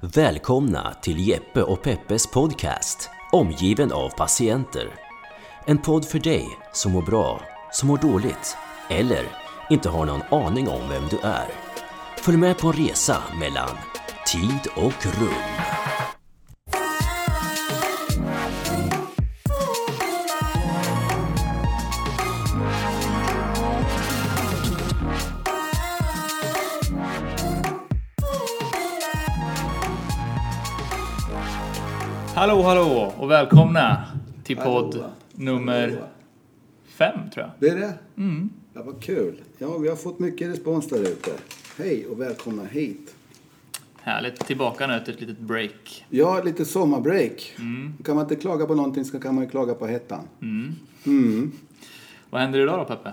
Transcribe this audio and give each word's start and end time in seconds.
Välkomna 0.00 0.94
till 1.02 1.28
Jeppe 1.28 1.62
och 1.62 1.82
Peppes 1.82 2.26
podcast 2.26 3.10
Omgiven 3.32 3.92
av 3.92 4.08
patienter. 4.08 4.94
En 5.66 5.78
podd 5.78 6.04
för 6.04 6.18
dig 6.18 6.58
som 6.72 6.92
mår 6.92 7.02
bra, 7.02 7.40
som 7.72 7.88
mår 7.88 7.98
dåligt 7.98 8.56
eller 8.90 9.24
inte 9.70 9.88
har 9.88 10.06
någon 10.06 10.22
aning 10.30 10.68
om 10.68 10.88
vem 10.88 11.08
du 11.10 11.18
är. 11.18 11.46
Följ 12.18 12.36
med 12.36 12.58
på 12.58 12.66
en 12.66 12.72
resa 12.72 13.22
mellan 13.40 13.70
tid 14.26 14.60
och 14.76 15.06
rum. 15.20 15.75
Hallå, 32.46 32.62
hallå 32.62 33.12
och 33.16 33.30
välkomna 33.30 34.04
till 34.44 34.56
podd 34.56 34.94
Hallå. 34.94 35.10
nummer 35.32 35.88
Hallå. 35.88 36.02
fem, 36.86 37.30
tror 37.34 37.46
jag. 37.46 37.50
Det 37.58 37.68
är 37.68 37.80
det? 37.80 37.94
Mm. 38.16 38.50
Ja, 38.74 38.82
vad 38.82 39.02
kul. 39.02 39.40
Ja, 39.58 39.78
vi 39.78 39.88
har 39.88 39.96
fått 39.96 40.18
mycket 40.18 40.48
respons 40.48 40.88
där 40.88 41.00
ute. 41.00 41.30
Hej 41.78 42.06
och 42.06 42.20
välkomna 42.20 42.64
hit. 42.64 43.14
Härligt. 44.00 44.46
Tillbaka 44.46 44.86
nu 44.86 44.94
efter 44.94 45.12
ett 45.12 45.20
litet 45.20 45.38
break. 45.38 46.04
Ja, 46.10 46.42
lite 46.42 46.64
sommarbreak. 46.64 47.52
Kan 48.04 48.14
man 48.16 48.24
inte 48.24 48.36
klaga 48.36 48.66
på 48.66 48.74
någonting 48.74 49.04
så 49.04 49.20
kan 49.20 49.34
man 49.34 49.44
ju 49.44 49.50
klaga 49.50 49.74
på 49.74 49.86
hettan. 49.86 50.22
Vad 52.30 52.40
händer 52.40 52.60
idag 52.60 52.78
då, 52.78 52.84
Peppe? 52.84 53.12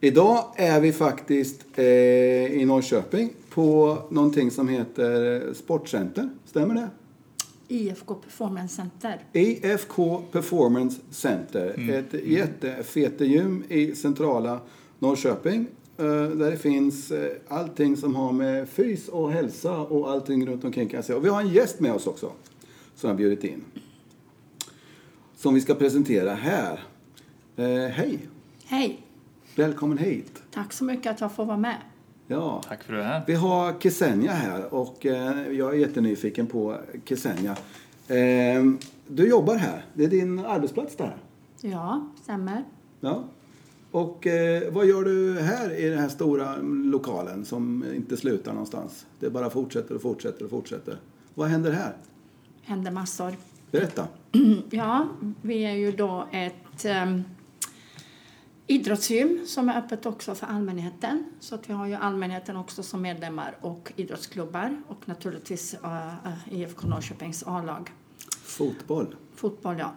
Idag 0.00 0.44
är 0.56 0.80
vi 0.80 0.92
faktiskt 0.92 1.64
eh, 1.74 1.84
i 2.44 2.64
Norrköping 2.64 3.30
på 3.50 3.98
någonting 4.10 4.50
som 4.50 4.68
heter 4.68 5.42
Sportcenter. 5.54 6.28
Stämmer 6.44 6.74
det? 6.74 6.88
IFK 7.74 8.14
Performance 8.14 8.74
Center. 8.76 9.20
IFK 9.32 10.22
Performance 10.32 11.00
Center. 11.10 11.90
Ett 11.90 12.26
jättefetegym 12.26 13.64
i 13.68 13.94
centrala 13.94 14.60
Norrköping. 14.98 15.66
eh, 15.98 16.04
Där 16.04 16.50
det 16.50 16.56
finns 16.56 17.10
eh, 17.10 17.32
allting 17.48 17.96
som 17.96 18.14
har 18.14 18.32
med 18.32 18.68
fys 18.68 19.08
och 19.08 19.32
hälsa 19.32 19.78
och 19.78 20.10
allting 20.10 20.46
runt 20.46 20.64
omkring 20.64 20.88
kan 20.88 20.96
jag 20.98 21.04
säga. 21.04 21.16
Och 21.18 21.24
vi 21.24 21.28
har 21.28 21.40
en 21.40 21.48
gäst 21.48 21.80
med 21.80 21.92
oss 21.92 22.06
också. 22.06 22.32
Som 22.94 23.08
jag 23.08 23.16
bjudit 23.16 23.44
in. 23.44 23.64
Som 25.36 25.54
vi 25.54 25.60
ska 25.60 25.74
presentera 25.74 26.34
här. 26.34 26.80
Eh, 27.56 27.66
hej! 27.92 28.18
Hej! 28.64 29.00
Välkommen 29.56 29.98
hit! 29.98 30.42
Tack 30.50 30.72
så 30.72 30.84
mycket 30.84 31.12
att 31.12 31.20
jag 31.20 31.32
får 31.34 31.44
vara 31.44 31.56
med. 31.56 31.76
Ja. 32.26 32.62
Tack 32.68 32.82
för 32.82 32.92
det 32.92 33.02
här. 33.02 33.22
Vi 33.26 33.34
har 33.34 33.80
Ksenia 33.80 34.32
här 34.32 34.74
och 34.74 35.06
eh, 35.06 35.52
jag 35.52 35.74
är 35.74 35.78
jättenyfiken 35.78 36.46
på 36.46 36.76
Ksenia. 37.04 37.56
Eh, 38.08 38.64
du 39.08 39.28
jobbar 39.28 39.54
här. 39.54 39.84
Det 39.94 40.04
är 40.04 40.08
din 40.08 40.38
arbetsplats 40.38 40.96
det 40.96 41.04
här. 41.04 41.16
Ja, 41.60 42.06
stämmer. 42.22 42.64
Ja. 43.00 43.24
Och 43.90 44.26
eh, 44.26 44.72
vad 44.72 44.86
gör 44.86 45.04
du 45.04 45.40
här 45.40 45.78
i 45.80 45.88
den 45.88 45.98
här 45.98 46.08
stora 46.08 46.56
lokalen 46.62 47.44
som 47.44 47.84
inte 47.94 48.16
slutar 48.16 48.52
någonstans? 48.52 49.06
Det 49.20 49.30
bara 49.30 49.50
fortsätter 49.50 49.94
och 49.94 50.02
fortsätter 50.02 50.44
och 50.44 50.50
fortsätter. 50.50 50.96
Vad 51.34 51.48
händer 51.48 51.72
här? 51.72 51.96
Händer 52.62 52.90
massor. 52.90 53.34
Berätta. 53.70 54.08
Ja, 54.70 55.08
vi 55.42 55.64
är 55.64 55.74
ju 55.74 55.92
då 55.92 56.28
ett 56.32 56.84
um, 56.84 57.24
idrottsgym 58.66 59.46
som 59.46 59.68
är 59.68 59.78
öppet 59.78 60.06
också 60.06 60.34
för 60.34 60.46
allmänheten. 60.46 61.24
Så 61.40 61.54
att 61.54 61.70
vi 61.70 61.72
har 61.72 61.86
ju 61.86 61.94
allmänheten 61.94 62.56
också 62.56 62.82
som 62.82 63.02
medlemmar 63.02 63.56
och 63.60 63.92
idrottsklubbar 63.96 64.82
och 64.88 65.08
naturligtvis 65.08 65.74
uh, 65.74 66.06
uh, 66.26 66.54
IFK 66.60 66.86
Norrköpings 66.86 67.44
A-lag. 67.46 67.90
Fotboll. 68.42 69.16
Fotboll, 69.34 69.78
ja. 69.78 69.94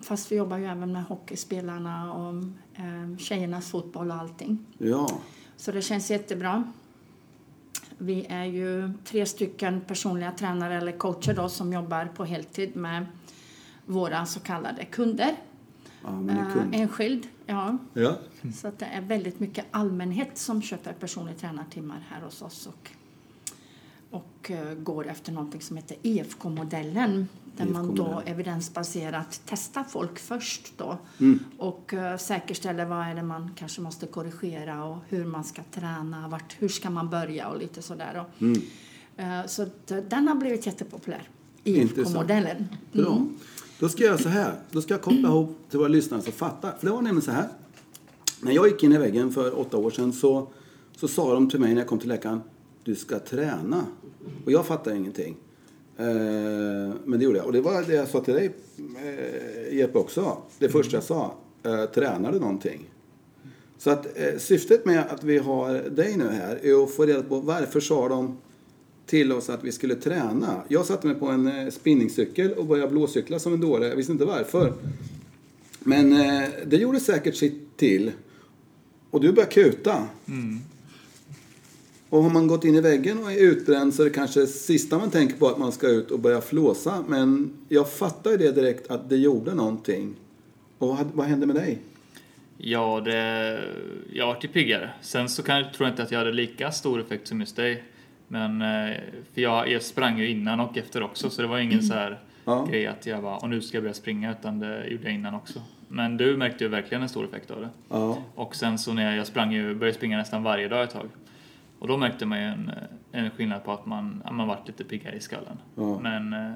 Fast 0.00 0.32
vi 0.32 0.36
jobbar 0.36 0.58
ju 0.58 0.66
även 0.66 0.92
med 0.92 1.04
hockeyspelarna 1.04 2.14
och 2.14 2.34
um, 2.78 3.18
tjejernas 3.18 3.70
fotboll 3.70 4.10
och 4.10 4.16
allting. 4.16 4.66
Ja. 4.78 5.10
Så 5.56 5.72
det 5.72 5.82
känns 5.82 6.10
jättebra. 6.10 6.72
Vi 7.98 8.26
är 8.28 8.44
ju 8.44 8.92
tre 9.04 9.26
stycken 9.26 9.80
personliga 9.80 10.32
tränare 10.32 10.76
eller 10.76 10.92
coacher 10.92 11.34
då, 11.34 11.48
som 11.48 11.72
jobbar 11.72 12.08
på 12.16 12.24
heltid 12.24 12.76
med 12.76 13.06
våra 13.86 14.26
så 14.26 14.40
kallade 14.40 14.84
kunder. 14.84 15.36
Ja, 16.04 16.20
Eh, 16.72 16.80
enskild, 16.80 17.26
ja. 17.46 17.78
Ja. 17.94 18.18
Så 18.54 18.68
att 18.68 18.78
det 18.78 18.84
är 18.86 19.00
väldigt 19.00 19.40
mycket 19.40 19.66
allmänhet 19.70 20.38
som 20.38 20.62
köper 20.62 20.92
personliga 20.92 21.36
tränartimmar 21.36 22.06
här 22.10 22.20
hos 22.20 22.42
oss 22.42 22.66
och, 22.66 22.90
och 24.10 24.50
eh, 24.50 24.74
går 24.74 25.06
efter 25.08 25.32
någonting 25.32 25.60
som 25.60 25.76
heter 25.76 25.96
IFK-modellen 26.02 27.28
där 27.56 27.64
man 27.64 27.94
då 27.94 28.04
IFK-modellen. 28.04 28.28
evidensbaserat 28.34 29.40
testar 29.46 29.84
folk 29.84 30.18
först 30.18 30.72
då 30.78 30.98
och 31.58 31.94
eh, 31.94 32.16
säkerställer 32.16 32.84
vad 32.84 33.06
är 33.06 33.14
det 33.14 33.22
man 33.22 33.50
kanske 33.56 33.80
måste 33.80 34.06
korrigera 34.06 34.84
och 34.84 34.98
hur 35.08 35.24
man 35.24 35.44
ska 35.44 35.62
träna, 35.70 36.28
vart, 36.28 36.56
hur 36.58 36.68
ska 36.68 36.90
man 36.90 37.10
börja 37.10 37.48
och 37.48 37.58
lite 37.58 37.82
sådär. 37.82 38.26
då. 38.38 38.46
Eh, 39.16 39.46
så 39.46 39.62
att, 39.62 39.86
den 39.86 40.28
har 40.28 40.34
blivit 40.34 40.66
jättepopulär. 40.66 41.28
IFK-modellen. 41.64 42.68
Bra. 42.92 43.26
Då 43.78 43.88
ska 43.88 44.02
jag 44.02 44.08
göra 44.08 44.18
så 44.18 44.28
här. 44.28 44.54
Då 44.70 44.82
ska 44.82 44.94
jag 44.94 45.02
koppla 45.02 45.28
ihop 45.28 45.56
till 45.70 45.78
våra 45.78 45.88
lyssnare 45.88 46.22
så 46.22 46.32
fattar. 46.32 46.72
För 46.78 46.86
det 46.86 46.92
var 46.92 47.02
nämligen 47.02 47.22
så 47.22 47.30
här. 47.30 47.48
När 48.40 48.52
jag 48.52 48.68
gick 48.68 48.82
in 48.82 48.92
i 48.92 48.98
väggen 48.98 49.32
för 49.32 49.58
åtta 49.58 49.76
år 49.76 49.90
sedan 49.90 50.12
så, 50.12 50.48
så 50.96 51.08
sa 51.08 51.34
de 51.34 51.50
till 51.50 51.60
mig 51.60 51.74
när 51.74 51.80
jag 51.80 51.88
kom 51.88 51.98
till 51.98 52.08
läkaren. 52.08 52.40
Du 52.84 52.94
ska 52.94 53.18
träna. 53.18 53.86
Och 54.44 54.52
jag 54.52 54.66
fattade 54.66 54.96
ingenting. 54.96 55.36
Eh, 55.96 56.06
men 57.04 57.18
det 57.18 57.24
gjorde 57.24 57.38
jag. 57.38 57.46
Och 57.46 57.52
det 57.52 57.60
var 57.60 57.82
det 57.82 57.94
jag 57.94 58.08
sa 58.08 58.20
till 58.20 58.34
dig 58.34 58.54
eh, 59.04 59.76
Jeppe 59.76 59.98
också. 59.98 60.36
Det 60.58 60.68
första 60.68 60.96
jag 60.96 61.04
sa. 61.04 61.34
Eh, 61.62 61.84
tränar 61.84 62.32
du 62.32 62.40
någonting? 62.40 62.90
Så 63.78 63.90
att 63.90 64.06
eh, 64.18 64.38
syftet 64.38 64.84
med 64.84 65.04
att 65.10 65.24
vi 65.24 65.38
har 65.38 65.74
dig 65.74 66.16
nu 66.16 66.28
här 66.28 66.58
är 66.62 66.84
att 66.84 66.90
få 66.90 67.06
reda 67.06 67.22
på 67.22 67.40
varför 67.40 67.80
sa 67.80 68.08
de 68.08 68.38
till 69.06 69.32
oss 69.32 69.50
att 69.50 69.64
vi 69.64 69.72
skulle 69.72 69.94
träna. 69.94 70.62
Jag 70.68 70.86
satte 70.86 71.06
mig 71.06 71.16
på 71.16 71.26
en 71.26 71.46
eh, 71.46 71.70
spinningcykel 71.70 72.52
och 72.52 72.66
började 72.66 72.90
blåcykla 72.90 73.38
som 73.38 73.52
en 73.52 73.60
dåre. 73.60 73.88
Jag 73.88 73.96
visste 73.96 74.12
inte 74.12 74.24
varför. 74.24 74.72
Men 75.78 76.12
eh, 76.12 76.48
det 76.66 76.76
gjorde 76.76 77.00
säkert 77.00 77.36
sitt 77.36 77.76
till. 77.76 78.12
Och 79.10 79.20
du 79.20 79.32
började 79.32 79.52
kuta. 79.52 80.08
Och 82.08 82.22
har 82.22 82.30
man 82.30 82.46
gått 82.46 82.64
in 82.64 82.74
i 82.74 82.80
väggen 82.80 83.18
och 83.18 83.32
är 83.32 83.42
utbränd 83.42 83.94
så 83.94 84.02
är 84.02 84.04
det 84.04 84.14
kanske 84.14 84.46
sista 84.46 84.98
man 84.98 85.10
tänker 85.10 85.36
på 85.36 85.48
att 85.48 85.58
man 85.58 85.72
ska 85.72 85.88
ut 85.88 86.10
och 86.10 86.20
börja 86.20 86.40
flåsa. 86.40 87.04
Men 87.08 87.52
jag 87.68 87.92
fattar 87.92 88.30
ju 88.30 88.36
det 88.36 88.52
direkt 88.52 88.90
att 88.90 89.08
det 89.08 89.16
gjorde 89.16 89.54
någonting. 89.54 90.14
Och 90.78 90.88
vad, 90.88 91.06
vad 91.14 91.26
hände 91.26 91.46
med 91.46 91.56
dig? 91.56 91.78
Ja, 92.58 93.00
det, 93.00 93.60
jag 94.12 94.26
vart 94.26 94.44
ju 94.44 94.48
piggare. 94.48 94.90
Sen 95.00 95.28
så 95.28 95.42
kan, 95.42 95.62
tror 95.62 95.88
jag 95.88 95.92
inte 95.92 96.02
att 96.02 96.10
jag 96.10 96.18
hade 96.18 96.32
lika 96.32 96.72
stor 96.72 97.00
effekt 97.00 97.28
som 97.28 97.40
just 97.40 97.56
dig. 97.56 97.84
Men, 98.28 98.62
eh, 98.62 98.96
för 99.34 99.40
jag, 99.40 99.68
jag 99.70 99.82
sprang 99.82 100.18
ju 100.18 100.28
innan 100.30 100.60
och 100.60 100.76
efter 100.78 101.02
också, 101.02 101.30
så 101.30 101.42
det 101.42 101.48
var 101.48 101.58
ingen 101.58 101.82
så 101.82 101.94
här 101.94 102.18
Ja. 102.46 102.66
grej 102.70 102.86
att 102.86 103.06
jag 103.06 103.22
bara, 103.22 103.36
och 103.36 103.50
nu 103.50 103.60
ska 103.60 103.76
jag 103.76 103.82
börja 103.82 103.94
springa, 103.94 104.30
utan 104.32 104.58
det 104.58 104.86
gjorde 104.86 105.04
jag 105.04 105.12
innan 105.14 105.34
också. 105.34 105.62
Men 105.88 106.16
du 106.16 106.36
märkte 106.36 106.64
ju 106.64 106.70
verkligen 106.70 107.02
en 107.02 107.08
stor 107.08 107.24
effekt 107.24 107.50
av 107.50 107.60
det. 107.60 107.68
Ja. 107.88 108.18
Och 108.34 108.54
sen 108.56 108.78
så 108.78 108.92
när 108.92 109.16
jag, 109.16 109.26
sprang 109.26 109.52
ju, 109.52 109.74
började 109.74 109.96
springa 109.96 110.16
nästan 110.16 110.42
varje 110.42 110.68
dag 110.68 110.84
ett 110.84 110.90
tag. 110.90 111.08
Och 111.78 111.88
då 111.88 111.96
märkte 111.96 112.26
man 112.26 112.38
ju 112.38 112.44
en, 112.44 112.70
en 113.12 113.30
skillnad 113.30 113.64
på 113.64 113.72
att 113.72 113.86
man, 113.86 114.22
ja, 114.24 114.32
man 114.32 114.48
vart 114.48 114.66
lite 114.66 114.84
piggare 114.84 115.16
i 115.16 115.20
skallen. 115.20 115.58
Ja. 115.74 116.00
Men 116.02 116.32
eh, 116.32 116.52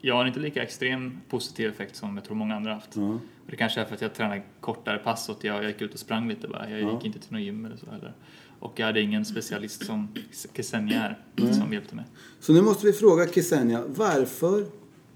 jag 0.00 0.14
har 0.14 0.26
inte 0.26 0.40
lika 0.40 0.62
extrem 0.62 1.20
positiv 1.28 1.70
effekt 1.70 1.96
som 1.96 2.14
jag 2.16 2.24
tror 2.24 2.36
många 2.36 2.56
andra 2.56 2.74
haft. 2.74 2.96
Ja. 2.96 3.02
Och 3.12 3.50
det 3.50 3.56
kanske 3.56 3.80
är 3.80 3.84
för 3.84 3.94
att 3.94 4.02
jag 4.02 4.14
tränar 4.14 4.42
kortare 4.60 4.98
pass 4.98 5.28
och 5.28 5.36
att 5.36 5.44
jag, 5.44 5.56
jag 5.56 5.66
gick 5.70 5.82
ut 5.82 5.94
och 5.94 6.00
sprang 6.00 6.28
lite 6.28 6.48
bara. 6.48 6.70
Jag 6.70 6.80
Ja. 6.80 6.92
gick 6.92 7.04
inte 7.04 7.18
till 7.18 7.32
något 7.32 7.42
gym 7.42 7.64
eller 7.64 7.76
så 7.76 7.90
heller. 7.90 8.12
Och 8.60 8.72
jag 8.76 8.86
hade 8.86 9.00
ingen 9.00 9.24
specialist 9.24 9.86
som 9.86 10.08
Ksenia 10.52 11.16
är, 11.36 11.52
som 11.52 11.72
hjälpte 11.72 11.96
mig. 11.96 12.04
Så 12.40 12.52
nu 12.52 12.62
måste 12.62 12.86
vi 12.86 12.92
fråga 12.92 13.26
Ksenia, 13.26 13.84
varför 13.86 14.66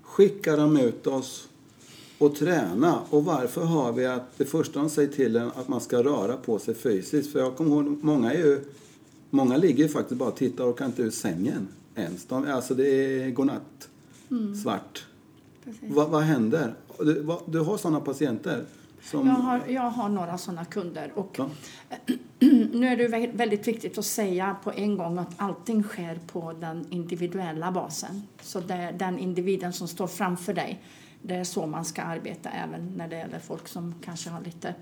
skickar 0.03 0.57
de 0.57 0.77
ut 0.81 1.07
oss 1.07 1.49
och 2.19 2.37
träna? 2.37 3.01
Och 3.11 3.25
varför 3.25 3.65
har 3.65 3.93
vi 3.93 4.07
att 4.07 4.39
det 4.39 4.45
första 4.45 4.81
de 4.81 4.91
säger 4.91 5.09
till 5.09 5.37
en 5.37 5.49
att 5.49 5.69
man 5.69 5.81
ska 5.81 6.03
röra 6.03 6.37
på 6.37 6.59
sig 6.59 6.75
fysiskt? 6.75 7.33
För 7.33 7.39
jag 7.39 7.57
kommer 7.57 7.71
ihåg, 7.71 7.99
många 8.03 8.33
är 8.33 8.39
ju, 8.39 8.61
många 9.31 9.57
ligger 9.57 9.85
ju 9.85 9.89
faktiskt 9.89 10.19
bara 10.19 10.29
och 10.29 10.37
tittar 10.37 10.65
och 10.65 10.79
kan 10.79 10.87
inte 10.87 11.03
ur 11.03 11.11
sängen 11.11 11.69
ens. 11.95 12.25
De, 12.25 12.45
alltså 12.45 12.75
det 12.75 12.89
är 12.89 13.31
godnatt, 13.31 13.89
svart. 14.63 15.07
Precis. 15.65 15.91
Vad, 15.91 16.11
vad 16.11 16.23
händer? 16.23 16.75
Du, 16.99 17.21
vad, 17.21 17.43
du 17.47 17.61
har 17.61 17.77
sådana 17.77 18.01
patienter? 18.01 18.65
Som, 19.05 19.27
Jag 19.27 19.35
har, 19.35 19.63
jag 19.69 19.83
har 19.91 20.09
några 20.09 20.39
sådana 20.39 20.65
kunder. 20.65 21.13
Och 21.15 21.35
Ja. 21.39 21.49
nu 22.73 22.87
är 22.89 22.97
det 22.97 23.09
vä- 23.09 23.37
väldigt 23.37 23.69
viktigt 23.69 23.99
att 23.99 24.05
säga 24.05 24.57
på 24.65 24.73
en 24.73 24.97
gång 24.97 25.19
att 25.19 25.31
allting 25.37 25.83
sker 25.83 26.19
på 26.27 26.53
den 26.53 26.87
individuella 26.91 27.73
basen. 27.73 28.23
Så 28.41 28.61
det 28.61 28.75
är 28.75 28.93
den 28.93 29.19
individen 29.19 29.73
som 29.73 29.89
står 29.89 30.07
framför 30.07 30.55
dig. 30.55 30.83
Det 31.23 31.35
är 31.35 31.45
så 31.45 31.67
man 31.67 31.85
ska 31.85 32.03
arbeta 32.03 32.51
även 32.51 32.93
när 32.97 33.09
det 33.09 33.17
gäller 33.17 33.39
folk 33.39 33.69
som 33.69 33.95
kanske 34.05 34.31
har 34.31 34.41
lite 34.41 34.75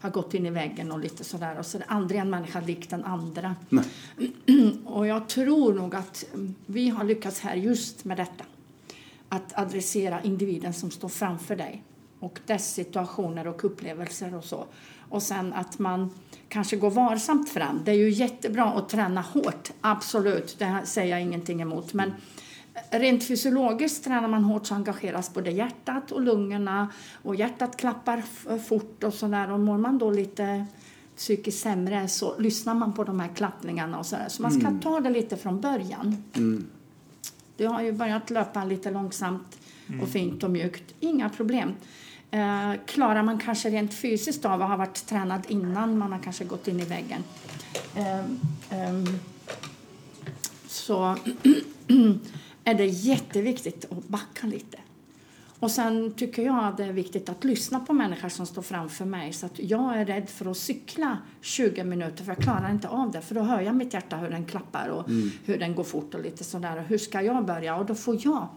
har 0.00 0.10
gått 0.10 0.34
in 0.34 0.46
i 0.46 0.50
väggen 0.50 0.92
och 0.92 0.98
lite 0.98 1.24
sådär. 1.24 1.58
Och 1.58 1.66
så 1.66 1.76
är 1.76 1.80
det 1.80 1.86
aldrig 1.88 2.20
en 2.20 2.30
människa 2.30 2.60
lik 2.60 2.90
den 2.90 3.04
andra. 3.04 3.54
Nej. 3.68 3.84
Och 4.84 5.06
jag 5.06 5.28
tror 5.28 5.74
nog 5.74 5.94
att 5.94 6.24
vi 6.66 6.88
har 6.88 7.04
lyckats 7.04 7.40
här 7.40 7.54
just 7.54 8.04
med 8.04 8.16
detta. 8.16 8.44
Att 9.28 9.58
adressera 9.58 10.22
individen 10.22 10.72
som 10.72 10.90
står 10.90 11.08
framför 11.08 11.56
dig 11.56 11.82
och 12.24 12.40
dess 12.46 12.74
situationer 12.74 13.46
och 13.46 13.64
upplevelser 13.64 14.34
och 14.34 14.44
så. 14.44 14.66
Och 15.08 15.22
sen 15.22 15.52
att 15.52 15.78
man 15.78 16.10
kanske 16.48 16.76
går 16.76 16.90
varsamt 16.90 17.50
fram. 17.50 17.80
Det 17.84 17.90
är 17.90 17.96
ju 17.96 18.10
jättebra 18.10 18.64
att 18.64 18.88
träna 18.88 19.20
hårt, 19.20 19.70
absolut, 19.80 20.58
det 20.58 20.80
säger 20.84 21.10
jag 21.10 21.22
ingenting 21.22 21.62
emot. 21.62 21.92
Men 21.92 22.12
rent 22.90 23.28
fysiologiskt 23.28 24.04
tränar 24.04 24.28
man 24.28 24.44
hårt 24.44 24.66
så 24.66 24.74
engageras 24.74 25.34
både 25.34 25.50
hjärtat 25.50 26.12
och 26.12 26.20
lungorna 26.20 26.88
och 27.22 27.34
hjärtat 27.34 27.76
klappar 27.76 28.22
fort 28.58 29.04
och 29.04 29.14
sådär. 29.14 29.50
Och 29.50 29.60
mår 29.60 29.78
man 29.78 29.98
då 29.98 30.10
lite 30.10 30.66
psykiskt 31.16 31.62
sämre 31.62 32.08
så 32.08 32.38
lyssnar 32.38 32.74
man 32.74 32.92
på 32.92 33.04
de 33.04 33.20
här 33.20 33.28
klappningarna 33.34 33.98
och 33.98 34.06
sådär. 34.06 34.28
Så 34.28 34.42
man 34.42 34.52
ska 34.52 34.72
ta 34.82 35.00
det 35.00 35.10
lite 35.10 35.36
från 35.36 35.60
början. 35.60 36.24
Du 37.56 37.66
har 37.66 37.82
ju 37.82 37.92
börjat 37.92 38.30
löpa 38.30 38.64
lite 38.64 38.90
långsamt 38.90 39.58
och 40.02 40.08
fint 40.08 40.42
och 40.42 40.50
mjukt. 40.50 40.94
Inga 41.00 41.28
problem. 41.28 41.74
Eh, 42.30 42.72
klarar 42.86 43.22
man 43.22 43.38
kanske 43.38 43.70
rent 43.70 43.94
fysiskt 43.94 44.44
av 44.44 44.62
att 44.62 44.68
ha 44.68 44.76
varit 44.76 45.06
tränad 45.06 45.42
innan 45.48 45.98
man 45.98 46.12
har 46.12 46.18
kanske 46.18 46.44
gått 46.44 46.68
in 46.68 46.80
i 46.80 46.84
väggen. 46.84 47.24
Ehm, 47.96 48.40
ehm, 48.70 49.18
så 50.66 51.16
är 52.64 52.74
det 52.74 52.86
jätteviktigt 52.86 53.84
att 53.92 54.08
backa 54.08 54.46
lite. 54.46 54.78
Och 55.58 55.70
sen 55.70 56.14
tycker 56.14 56.42
jag 56.42 56.64
att 56.64 56.76
det 56.76 56.84
är 56.84 56.92
viktigt 56.92 57.28
att 57.28 57.44
lyssna 57.44 57.80
på 57.80 57.92
människor 57.92 58.28
som 58.28 58.46
står 58.46 58.62
framför 58.62 59.04
mig. 59.04 59.32
Så 59.32 59.46
att 59.46 59.58
jag 59.58 59.98
är 59.98 60.06
rädd 60.06 60.30
för 60.30 60.50
att 60.50 60.56
cykla 60.56 61.18
20 61.40 61.84
minuter 61.84 62.24
för 62.24 62.32
jag 62.32 62.42
klarar 62.42 62.70
inte 62.70 62.88
av 62.88 63.10
det. 63.10 63.20
För 63.20 63.34
då 63.34 63.40
hör 63.42 63.60
jag 63.60 63.74
mitt 63.74 63.94
hjärta 63.94 64.16
hur 64.16 64.30
den 64.30 64.44
klappar 64.44 64.88
och 64.88 65.10
hur 65.44 65.58
den 65.58 65.74
går 65.74 65.84
fort 65.84 66.14
och 66.14 66.22
lite 66.22 66.44
sådär. 66.44 66.76
Och 66.76 66.84
hur 66.84 66.98
ska 66.98 67.22
jag 67.22 67.46
börja? 67.46 67.76
Och 67.76 67.86
då 67.86 67.94
får 67.94 68.18
jag 68.24 68.48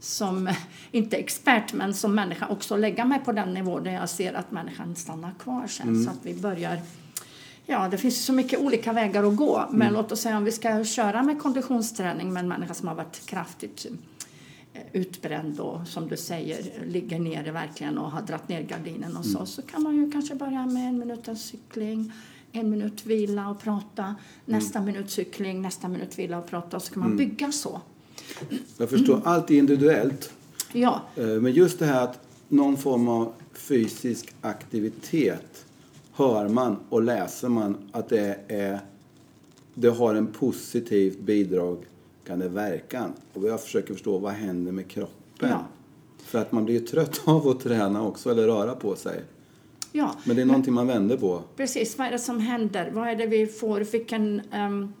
som, 0.00 0.48
inte 0.90 1.16
expert, 1.16 1.72
men 1.72 1.94
som 1.94 2.14
människa 2.14 2.46
också 2.48 2.76
lägga 2.76 3.04
mig 3.04 3.20
på 3.24 3.32
den 3.32 3.54
nivå 3.54 3.80
där 3.80 3.90
jag 3.92 4.08
ser 4.08 4.34
att 4.34 4.50
människan 4.50 4.96
stannar 4.96 5.34
kvar 5.38 5.66
sen. 5.66 6.04
Så 6.04 6.10
att 6.10 6.18
vi 6.22 6.34
börjar 6.34 6.78
Ja, 7.66 7.88
det 7.88 7.98
finns 7.98 8.24
så 8.24 8.32
mycket 8.32 8.60
olika 8.60 8.92
vägar 8.92 9.24
att 9.24 9.36
gå. 9.36 9.68
Men 9.70 9.92
låt 9.92 10.12
oss 10.12 10.20
säga 10.20 10.36
om 10.36 10.44
vi 10.44 10.52
ska 10.52 10.84
köra 10.84 11.22
med 11.22 11.38
konditionsträning 11.38 12.32
med 12.32 12.40
en 12.40 12.48
människa 12.48 12.74
som 12.74 12.88
har 12.88 12.94
varit 12.94 13.26
kraftigt 13.26 13.86
eh, 14.72 14.82
utbränd 14.92 15.60
och 15.60 15.88
som 15.88 16.08
du 16.08 16.16
säger 16.16 16.86
ligger 16.86 17.18
nere 17.18 17.50
verkligen 17.50 17.98
och 17.98 18.10
har 18.10 18.22
dratt 18.22 18.48
ner 18.48 18.62
gardinen 18.62 19.16
och 19.16 19.26
så. 19.26 19.46
Så 19.46 19.62
kan 19.62 19.82
man 19.82 19.96
ju 19.96 20.10
kanske 20.10 20.34
börja 20.34 20.66
med 20.66 20.88
en 20.88 20.98
minut 20.98 21.28
cykling, 21.38 22.12
en 22.52 22.70
minut 22.70 23.06
vila 23.06 23.48
och 23.48 23.60
prata, 23.60 24.14
nästa 24.44 24.80
minut 24.80 25.10
cykling, 25.10 25.62
nästa 25.62 25.88
minut 25.88 26.18
vila 26.18 26.38
och 26.38 26.46
prata 26.46 26.76
och 26.76 26.82
så 26.82 26.92
kan 26.92 27.02
man 27.02 27.16
bygga 27.16 27.52
så. 27.52 27.80
Jag 28.78 28.90
förstår, 28.90 29.20
allt 29.24 29.50
är 29.50 29.54
individuellt. 29.54 30.32
Ja, 30.72 31.00
Eh, 31.16 31.24
Men 31.26 31.52
just 31.52 31.78
det 31.78 31.84
här 31.86 32.04
att 32.04 32.18
någon 32.48 32.76
form 32.76 33.08
av 33.08 33.32
fysisk 33.52 34.34
aktivitet 34.40 35.64
hör 36.12 36.48
man 36.48 36.76
och 36.88 37.02
läser 37.02 37.48
man 37.48 37.76
att 37.92 38.08
det, 38.08 38.36
är, 38.48 38.80
det 39.74 39.88
har 39.88 40.14
en 40.14 40.26
positivt 40.26 41.20
bidragande 41.20 42.48
verkan. 42.48 43.12
Och 43.32 43.48
jag 43.48 43.60
försöker 43.60 43.94
förstå 43.94 44.18
vad 44.18 44.32
händer 44.32 44.72
med 44.72 44.88
kroppen. 44.88 45.48
Ja. 45.48 45.64
För 46.24 46.38
att 46.38 46.52
man 46.52 46.64
blir 46.64 46.74
ju 46.80 46.86
trött 46.86 47.20
av 47.24 47.48
att 47.48 47.60
träna 47.60 48.06
också 48.06 48.30
eller 48.30 48.46
röra 48.46 48.74
på 48.74 48.96
sig. 48.96 49.22
ja. 49.92 50.14
Men 50.24 50.36
det 50.36 50.42
är 50.42 50.46
någonting 50.46 50.74
man 50.74 50.86
vänder 50.86 51.16
på. 51.16 51.42
Precis, 51.56 51.98
vad 51.98 52.06
är 52.06 52.10
det 52.10 52.18
som 52.18 52.40
händer? 52.40 52.90
Vad 52.94 53.08
är 53.08 53.16
det 53.16 53.26
vi 53.26 53.46
får? 53.46 53.80
Vilken 53.80 54.40
um, 54.54 54.92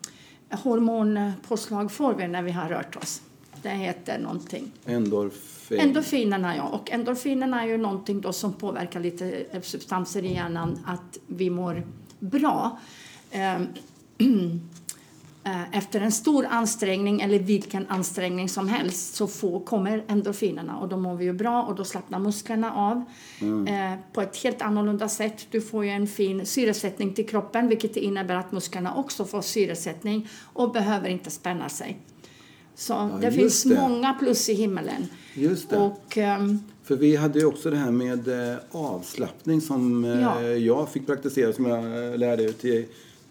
hormonpåslag 0.50 1.92
får 1.92 2.14
vi 2.14 2.28
när 2.28 2.42
vi 2.42 2.50
har 2.50 2.68
rört 2.68 2.96
oss? 2.96 3.22
Det 3.62 3.70
heter 3.70 4.18
någonting. 4.18 4.72
Endorfin. 4.86 5.80
Endorfinerna, 5.80 6.56
ja. 6.56 6.68
Och 6.68 6.90
endorfinerna 6.90 7.62
är 7.62 7.66
ju 7.66 7.76
någonting 7.76 8.20
då 8.20 8.32
som 8.32 8.52
påverkar 8.52 9.00
lite 9.00 9.46
substanser 9.62 10.24
i 10.24 10.34
hjärnan 10.34 10.78
att 10.86 11.18
vi 11.26 11.50
mår 11.50 11.82
bra. 12.18 12.78
Eh, 15.44 15.78
Efter 15.78 16.00
en 16.00 16.12
stor 16.12 16.46
ansträngning 16.50 17.20
eller 17.20 17.38
vilken 17.38 17.86
ansträngning 17.88 18.48
som 18.48 18.68
helst 18.68 19.14
så 19.14 19.26
får, 19.26 19.60
kommer 19.60 20.04
endorfinerna 20.08 20.78
och 20.78 20.88
då 20.88 20.96
mår 20.96 21.16
vi 21.16 21.24
ju 21.24 21.32
bra 21.32 21.62
och 21.62 21.74
då 21.74 21.84
slappnar 21.84 22.18
musklerna 22.18 22.72
av 22.74 23.04
eh, 23.68 23.98
på 24.12 24.20
ett 24.20 24.36
helt 24.36 24.62
annorlunda 24.62 25.08
sätt. 25.08 25.46
Du 25.50 25.60
får 25.60 25.84
ju 25.84 25.90
en 25.90 26.06
fin 26.06 26.46
syresättning 26.46 27.14
till 27.14 27.28
kroppen 27.28 27.68
vilket 27.68 27.96
innebär 27.96 28.34
att 28.34 28.52
musklerna 28.52 28.94
också 28.94 29.24
får 29.24 29.42
syresättning 29.42 30.28
och 30.52 30.72
behöver 30.72 31.08
inte 31.08 31.30
spänna 31.30 31.68
sig. 31.68 31.98
Så 32.74 33.10
det 33.20 33.26
just 33.26 33.36
finns 33.36 33.62
det. 33.62 33.74
många 33.80 34.14
plus 34.14 34.48
i 34.48 34.54
himmelen. 34.54 35.06
Just 35.34 35.70
det. 35.70 35.76
Och 35.76 36.18
ehm, 36.18 36.58
För 36.82 36.96
vi 36.96 37.16
hade 37.16 37.38
ju 37.38 37.44
också 37.46 37.70
det 37.70 37.76
här 37.76 37.90
med 37.90 38.50
eh, 38.52 38.56
avslappning 38.72 39.60
som 39.60 40.04
eh, 40.04 40.20
Ja. 40.20 40.42
jag 40.42 40.88
fick 40.88 41.06
praktisera, 41.06 41.52
som 41.52 41.66
jag 41.66 42.18
lärde 42.18 42.42
ut 42.44 42.58
till, 42.60 42.84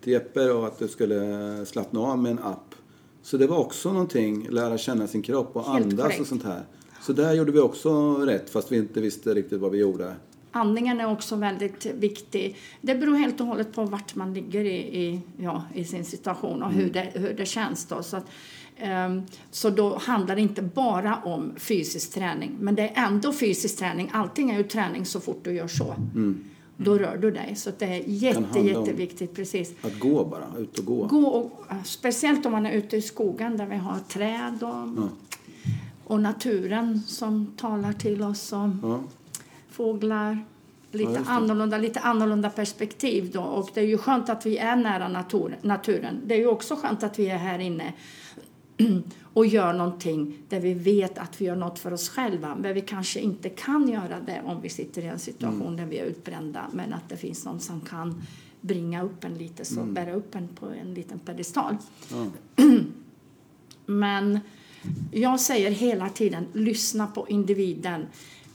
till 0.03 0.13
Jeppe 0.13 0.51
och 0.51 0.67
att 0.67 0.79
du 0.79 0.87
skulle 0.87 1.65
slappna 1.65 1.99
av 1.99 2.19
med 2.19 2.31
en 2.31 2.39
app. 2.39 2.75
Så 3.21 3.37
det 3.37 3.47
var 3.47 3.57
också 3.57 3.91
någonting, 3.93 4.47
lära 4.49 4.77
känna 4.77 5.07
sin 5.07 5.21
kropp 5.21 5.55
och 5.55 5.63
Helt 5.65 5.85
andas 5.85 6.01
korrekt. 6.03 6.21
och 6.21 6.27
sånt 6.27 6.43
här. 6.43 6.61
Så 7.01 7.13
där 7.13 7.33
gjorde 7.33 7.51
vi 7.51 7.59
också 7.59 8.15
rätt 8.15 8.49
fast 8.49 8.71
vi 8.71 8.77
inte 8.77 9.01
visste 9.01 9.33
riktigt 9.33 9.59
vad 9.59 9.71
vi 9.71 9.77
gjorde. 9.77 10.15
andningen 10.51 10.99
är 10.99 11.11
också 11.11 11.35
väldigt 11.35 11.85
viktig. 11.85 12.55
Det 12.81 12.95
beror 12.95 13.15
helt 13.15 13.41
och 13.41 13.47
hållet 13.47 13.73
på 13.73 13.83
vart 13.83 14.15
man 14.15 14.33
ligger 14.33 14.65
i, 14.65 14.77
i, 15.05 15.21
ja, 15.37 15.63
i 15.75 15.85
sin 15.85 16.05
situation 16.05 16.63
och 16.63 16.71
hur, 16.71 16.89
det, 16.89 17.11
hur 17.13 17.33
det 17.33 17.45
känns. 17.45 17.85
Då. 17.85 18.03
Så, 18.03 18.17
att, 18.17 18.25
ehm, 18.77 19.21
så 19.51 19.69
då 19.69 19.97
handlar 19.97 20.35
det 20.35 20.41
inte 20.41 20.61
bara 20.61 21.15
om 21.23 21.51
fysisk 21.57 22.13
träning. 22.13 22.57
Men 22.59 22.75
det 22.75 22.81
är 22.81 23.05
ändå 23.07 23.33
fysisk 23.33 23.79
träning. 23.79 24.09
Allting 24.13 24.49
är 24.51 24.57
ju 24.57 24.63
träning 24.63 25.05
så 25.05 25.19
fort 25.19 25.39
du 25.43 25.53
gör 25.53 25.67
så. 25.67 25.95
Då 26.81 26.97
rör 26.97 27.17
du 27.17 27.31
dig. 27.31 27.55
Så 27.55 27.71
det 27.79 27.85
är 27.85 28.03
jätte, 28.05 28.59
jätteviktigt. 28.59 29.35
Precis. 29.35 29.73
Att 29.81 29.99
gå 29.99 30.25
bara, 30.25 30.57
ut 30.57 30.79
och 30.79 30.85
gå. 30.85 31.05
Gå 31.07 31.27
och, 31.27 31.65
speciellt 31.83 32.45
om 32.45 32.51
man 32.51 32.65
är 32.65 32.71
ute 32.71 32.97
i 32.97 33.01
skogen 33.01 33.57
där 33.57 33.65
vi 33.65 33.75
har 33.75 33.99
träd 33.99 34.63
och, 34.63 35.09
och 36.13 36.19
naturen 36.19 37.01
som 37.07 37.53
talar 37.57 37.93
till 37.93 38.21
oss. 38.21 38.53
Och, 38.53 38.69
Ja. 38.83 38.99
fåglar. 39.69 40.45
Lite, 40.91 41.11
Ja, 41.11 41.19
annorlunda, 41.27 41.77
lite 41.77 41.99
annorlunda 41.99 42.49
perspektiv 42.49 43.31
då. 43.31 43.41
Och 43.41 43.69
det 43.73 43.81
är 43.81 43.85
ju 43.85 43.97
skönt 43.97 44.29
att 44.29 44.45
vi 44.45 44.57
är 44.57 44.75
nära 44.75 45.07
natur, 45.07 45.57
naturen. 45.61 46.21
Det 46.25 46.33
är 46.33 46.39
ju 46.39 46.47
också 46.47 46.75
skönt 46.75 47.03
att 47.03 47.19
vi 47.19 47.29
är 47.29 47.37
här 47.37 47.59
inne 47.59 47.93
och 49.33 49.45
gör 49.45 49.73
någonting 49.73 50.37
där 50.49 50.59
vi 50.59 50.73
vet 50.73 51.17
att 51.17 51.41
vi 51.41 51.45
gör 51.45 51.55
något 51.55 51.79
för 51.79 51.93
oss 51.93 52.09
själva. 52.09 52.55
Men 52.55 52.73
vi 52.73 52.81
kanske 52.81 53.19
inte 53.19 53.49
kan 53.49 53.89
göra 53.89 54.19
det 54.25 54.41
om 54.45 54.61
vi 54.61 54.69
sitter 54.69 55.01
i 55.01 55.05
en 55.07 55.19
situation 55.19 55.61
Mm. 55.61 55.77
där 55.77 55.85
vi 55.85 55.97
är 55.99 56.05
utbrända. 56.05 56.65
Men 56.73 56.93
att 56.93 57.09
det 57.09 57.17
finns 57.17 57.45
någon 57.45 57.59
som 57.59 57.81
kan 57.81 58.21
bringa 58.61 59.03
upp 59.03 59.23
en 59.23 59.33
lite, 59.33 59.65
så 59.65 59.79
Mm. 59.81 59.93
bära 59.93 60.13
upp 60.13 60.35
en 60.35 60.47
på 60.47 60.65
en 60.81 60.93
liten 60.93 61.19
pedestal. 61.19 61.77
Men 63.85 64.39
jag 65.11 65.39
säger 65.39 65.71
hela 65.71 66.09
tiden, 66.09 66.45
lyssna 66.53 67.07
på 67.07 67.27
individen. 67.29 68.05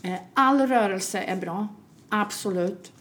Eh, 0.03 0.15
All 0.35 0.61
rörelse 0.61 1.19
är 1.21 1.37
bra, 1.37 1.69
absolut. 2.09 2.93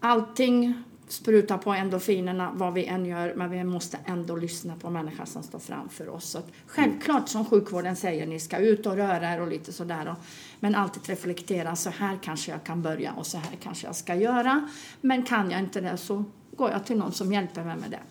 Allting 0.00 0.74
sprutar 1.12 1.58
på 1.58 1.72
endorfinerna 1.72 2.52
vad 2.54 2.74
vi 2.74 2.84
än 2.84 3.06
gör, 3.06 3.34
men 3.34 3.50
vi 3.50 3.64
måste 3.64 3.98
ändå 4.04 4.36
lyssna 4.36 4.76
på 4.76 4.90
människan 4.90 5.26
som 5.26 5.42
står 5.42 5.58
framför 5.58 6.08
oss. 6.08 6.30
Så 6.30 6.38
självklart 6.66 7.28
som 7.28 7.44
sjukvården 7.44 7.96
säger, 7.96 8.26
ni 8.26 8.40
ska 8.40 8.58
ut 8.58 8.86
och 8.86 8.96
röra 8.96 9.34
er 9.34 9.40
och 9.40 9.48
lite 9.48 9.72
sådär. 9.72 10.08
Och, 10.08 10.16
men 10.60 10.74
alltid 10.74 11.06
reflektera, 11.06 11.76
så 11.76 11.90
här 11.90 12.18
kanske 12.22 12.50
jag 12.50 12.64
kan 12.64 12.82
börja 12.82 13.12
och 13.12 13.26
så 13.26 13.38
här 13.38 13.56
kanske 13.62 13.86
jag 13.86 13.96
ska 13.96 14.14
göra. 14.14 14.68
Men 15.00 15.22
kan 15.22 15.50
jag 15.50 15.60
inte 15.60 15.80
det 15.80 15.96
så 15.96 16.24
går 16.56 16.70
jag 16.70 16.86
till 16.86 16.96
någon 16.96 17.12
som 17.12 17.32
hjälper 17.32 17.64
mig 17.64 17.76
med 17.76 17.90
det. 17.90 18.02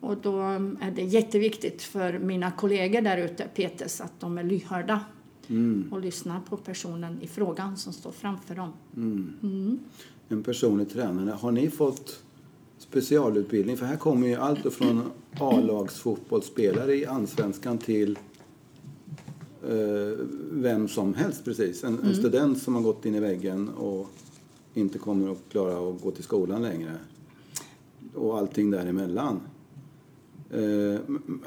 Och 0.00 0.16
då 0.16 0.40
är 0.80 0.90
det 0.94 1.02
jätteviktigt 1.02 1.82
för 1.82 2.18
mina 2.18 2.50
kollegor 2.50 3.00
där 3.00 3.18
ute, 3.18 3.44
Peters, 3.54 4.00
att 4.00 4.20
de 4.20 4.38
är 4.38 4.42
lyhörda 4.42 5.00
och 5.90 6.00
lyssnar 6.00 6.40
på 6.40 6.56
personen 6.56 7.18
i 7.22 7.26
frågan 7.26 7.76
som 7.76 7.92
står 7.92 8.12
framför 8.12 8.54
dem. 8.54 8.72
En 10.28 10.42
personlig 10.42 10.90
tränare. 10.90 11.30
Har 11.30 11.52
ni 11.52 11.70
fått 11.70 12.22
specialutbildning? 12.78 13.76
För 13.76 13.86
här 13.86 13.96
kommer 13.96 14.28
ju 14.28 14.34
allt 14.34 14.72
från 14.74 15.02
A-lagsfotbollsspelare 15.40 16.94
i 16.94 17.06
Allsvenskan 17.06 17.78
till 17.78 18.18
eh, 19.68 20.24
vem 20.52 20.88
som 20.88 21.14
helst 21.14 21.44
precis. 21.44 21.84
En, 21.84 22.02
en 22.02 22.14
student 22.14 22.62
som 22.62 22.74
har 22.74 22.82
gått 22.82 23.06
in 23.06 23.14
i 23.14 23.20
väggen 23.20 23.68
och 23.68 24.08
inte 24.74 24.98
kommer 24.98 25.32
att 25.32 25.38
klara 25.50 25.90
att 25.90 26.02
gå 26.02 26.10
till 26.10 26.24
skolan 26.24 26.62
längre. 26.62 26.92
Och 28.14 28.38
allting 28.38 28.70
däremellan. 28.70 29.40
Eh, 30.50 31.00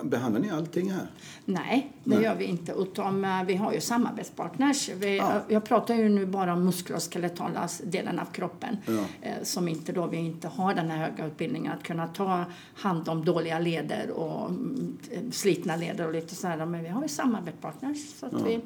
behandlar 0.04 0.42
ni 0.42 0.50
allting 0.50 0.92
här? 0.92 1.08
Nej, 1.46 1.92
det 2.04 2.16
Nej. 2.16 2.24
gör 2.24 2.36
vi 2.36 2.46
inte. 2.46 2.72
Utan 2.72 3.26
eh, 3.26 3.44
vi 3.44 3.56
har 3.56 3.74
ju 3.74 3.82
samarbetspartners. 3.82 4.90
Vi, 4.90 5.18
Ja. 5.18 5.42
Jag 5.48 5.64
pratar 5.66 5.96
ju 5.96 6.10
nu 6.10 6.26
bara 6.26 6.54
om 6.54 6.66
muskuloskeletala 6.66 7.68
delen 7.84 8.20
av 8.20 8.26
kroppen. 8.26 8.78
Ja. 8.88 9.06
Eh, 9.22 9.44
Som 9.44 9.68
inte 9.68 9.92
då, 9.92 10.08
vi 10.08 10.18
inte 10.18 10.48
har 10.48 10.74
den 10.74 10.90
här 10.90 10.98
höga 10.98 11.26
utbildningen 11.26 11.72
att 11.72 11.84
kunna 11.84 12.08
ta 12.08 12.46
hand 12.76 13.10
om 13.10 13.26
dåliga 13.26 13.60
leder 13.60 14.12
och 14.12 14.50
mm, 14.50 14.98
slitna 15.32 15.76
leder 15.76 16.08
och 16.08 16.14
lite 16.14 16.36
sådär. 16.36 16.66
Men 16.66 16.84
vi 16.84 16.90
har 16.90 17.02
ju 17.02 17.08
samarbetspartners. 17.08 17.98
Så 18.20 18.26
att 18.26 18.42
vi, 18.46 18.62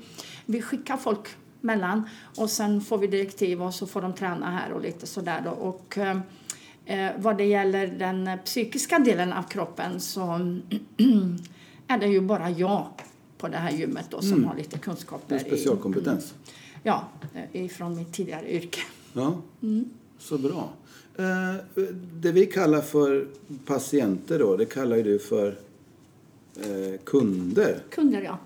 vi 0.46 0.62
skickar 0.62 0.98
folk 0.98 1.28
mellan 1.62 2.10
och 2.38 2.50
sen 2.50 2.82
får 2.82 2.98
vi 2.98 3.08
direktiv 3.08 3.64
och 3.64 3.74
så 3.74 3.88
får 3.88 4.02
de 4.02 4.14
träna 4.14 4.52
här 4.52 4.72
och 4.72 4.82
lite 4.82 5.08
sådär 5.08 5.42
då. 5.46 5.52
Och, 5.52 5.98
eh, 5.98 6.20
Eh, 6.86 7.12
vad 7.18 7.38
det 7.38 7.46
gäller 7.46 7.88
den 7.88 8.30
psykiska 8.46 9.00
delen 9.00 9.34
av 9.34 9.44
kroppen 9.44 10.00
så 10.00 10.22
är 11.88 11.98
det 11.98 12.08
ju 12.08 12.22
bara 12.22 12.50
jag 12.50 12.88
på 13.38 13.48
det 13.48 13.58
här 13.58 13.72
gymmet 13.72 14.06
då, 14.10 14.22
som 14.22 14.46
har 14.46 14.56
lite 14.56 14.78
kunskaper. 14.78 15.36
En 15.36 15.42
specialkompetens? 15.42 16.26
I, 16.26 16.52
ja, 16.84 17.08
eh, 17.34 17.66
ifrån 17.66 17.96
mitt 17.96 18.14
tidigare 18.14 18.54
yrke. 18.54 18.82
Ja, 19.14 19.42
så 20.20 20.38
bra. 20.38 20.70
Eh, 21.18 21.56
det 22.14 22.32
vi 22.32 22.46
kallar 22.46 22.82
för 22.82 23.28
patienter 23.66 24.40
då, 24.40 24.58
det 24.58 24.66
kallar 24.66 24.96
ju 24.96 25.04
du 25.04 25.20
för 25.20 25.58
eh, 26.56 27.00
kunder. 27.04 27.80
Kunder, 27.90 28.22
ja. 28.22 28.38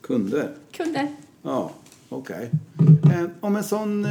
Kunder? 0.00 0.54
Kunder. 0.72 1.08
Ja, 1.42 1.70
okej. 2.08 2.50
Eh, 3.12 3.24
om 3.40 3.56
en 3.56 3.64
sån 3.64 4.04
eh, 4.04 4.10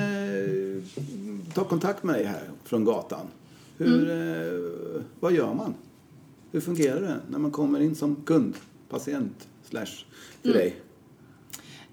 tar 1.53 1.63
kontakt 1.63 2.03
med 2.03 2.15
dig 2.15 2.24
här 2.24 2.43
från 2.63 2.86
gatan, 2.86 3.27
hur, 3.77 4.10
eh, 4.10 5.01
vad 5.19 5.34
gör 5.34 5.53
man? 5.53 5.75
Hur 6.51 6.62
fungerar 6.62 7.01
det 7.01 7.19
när 7.29 7.39
man 7.39 7.51
kommer 7.51 7.79
in 7.79 7.96
som 7.96 8.15
kund, 8.15 8.55
patient, 8.89 9.48
slash 9.63 10.05
till 10.41 10.51
dig? 10.51 10.75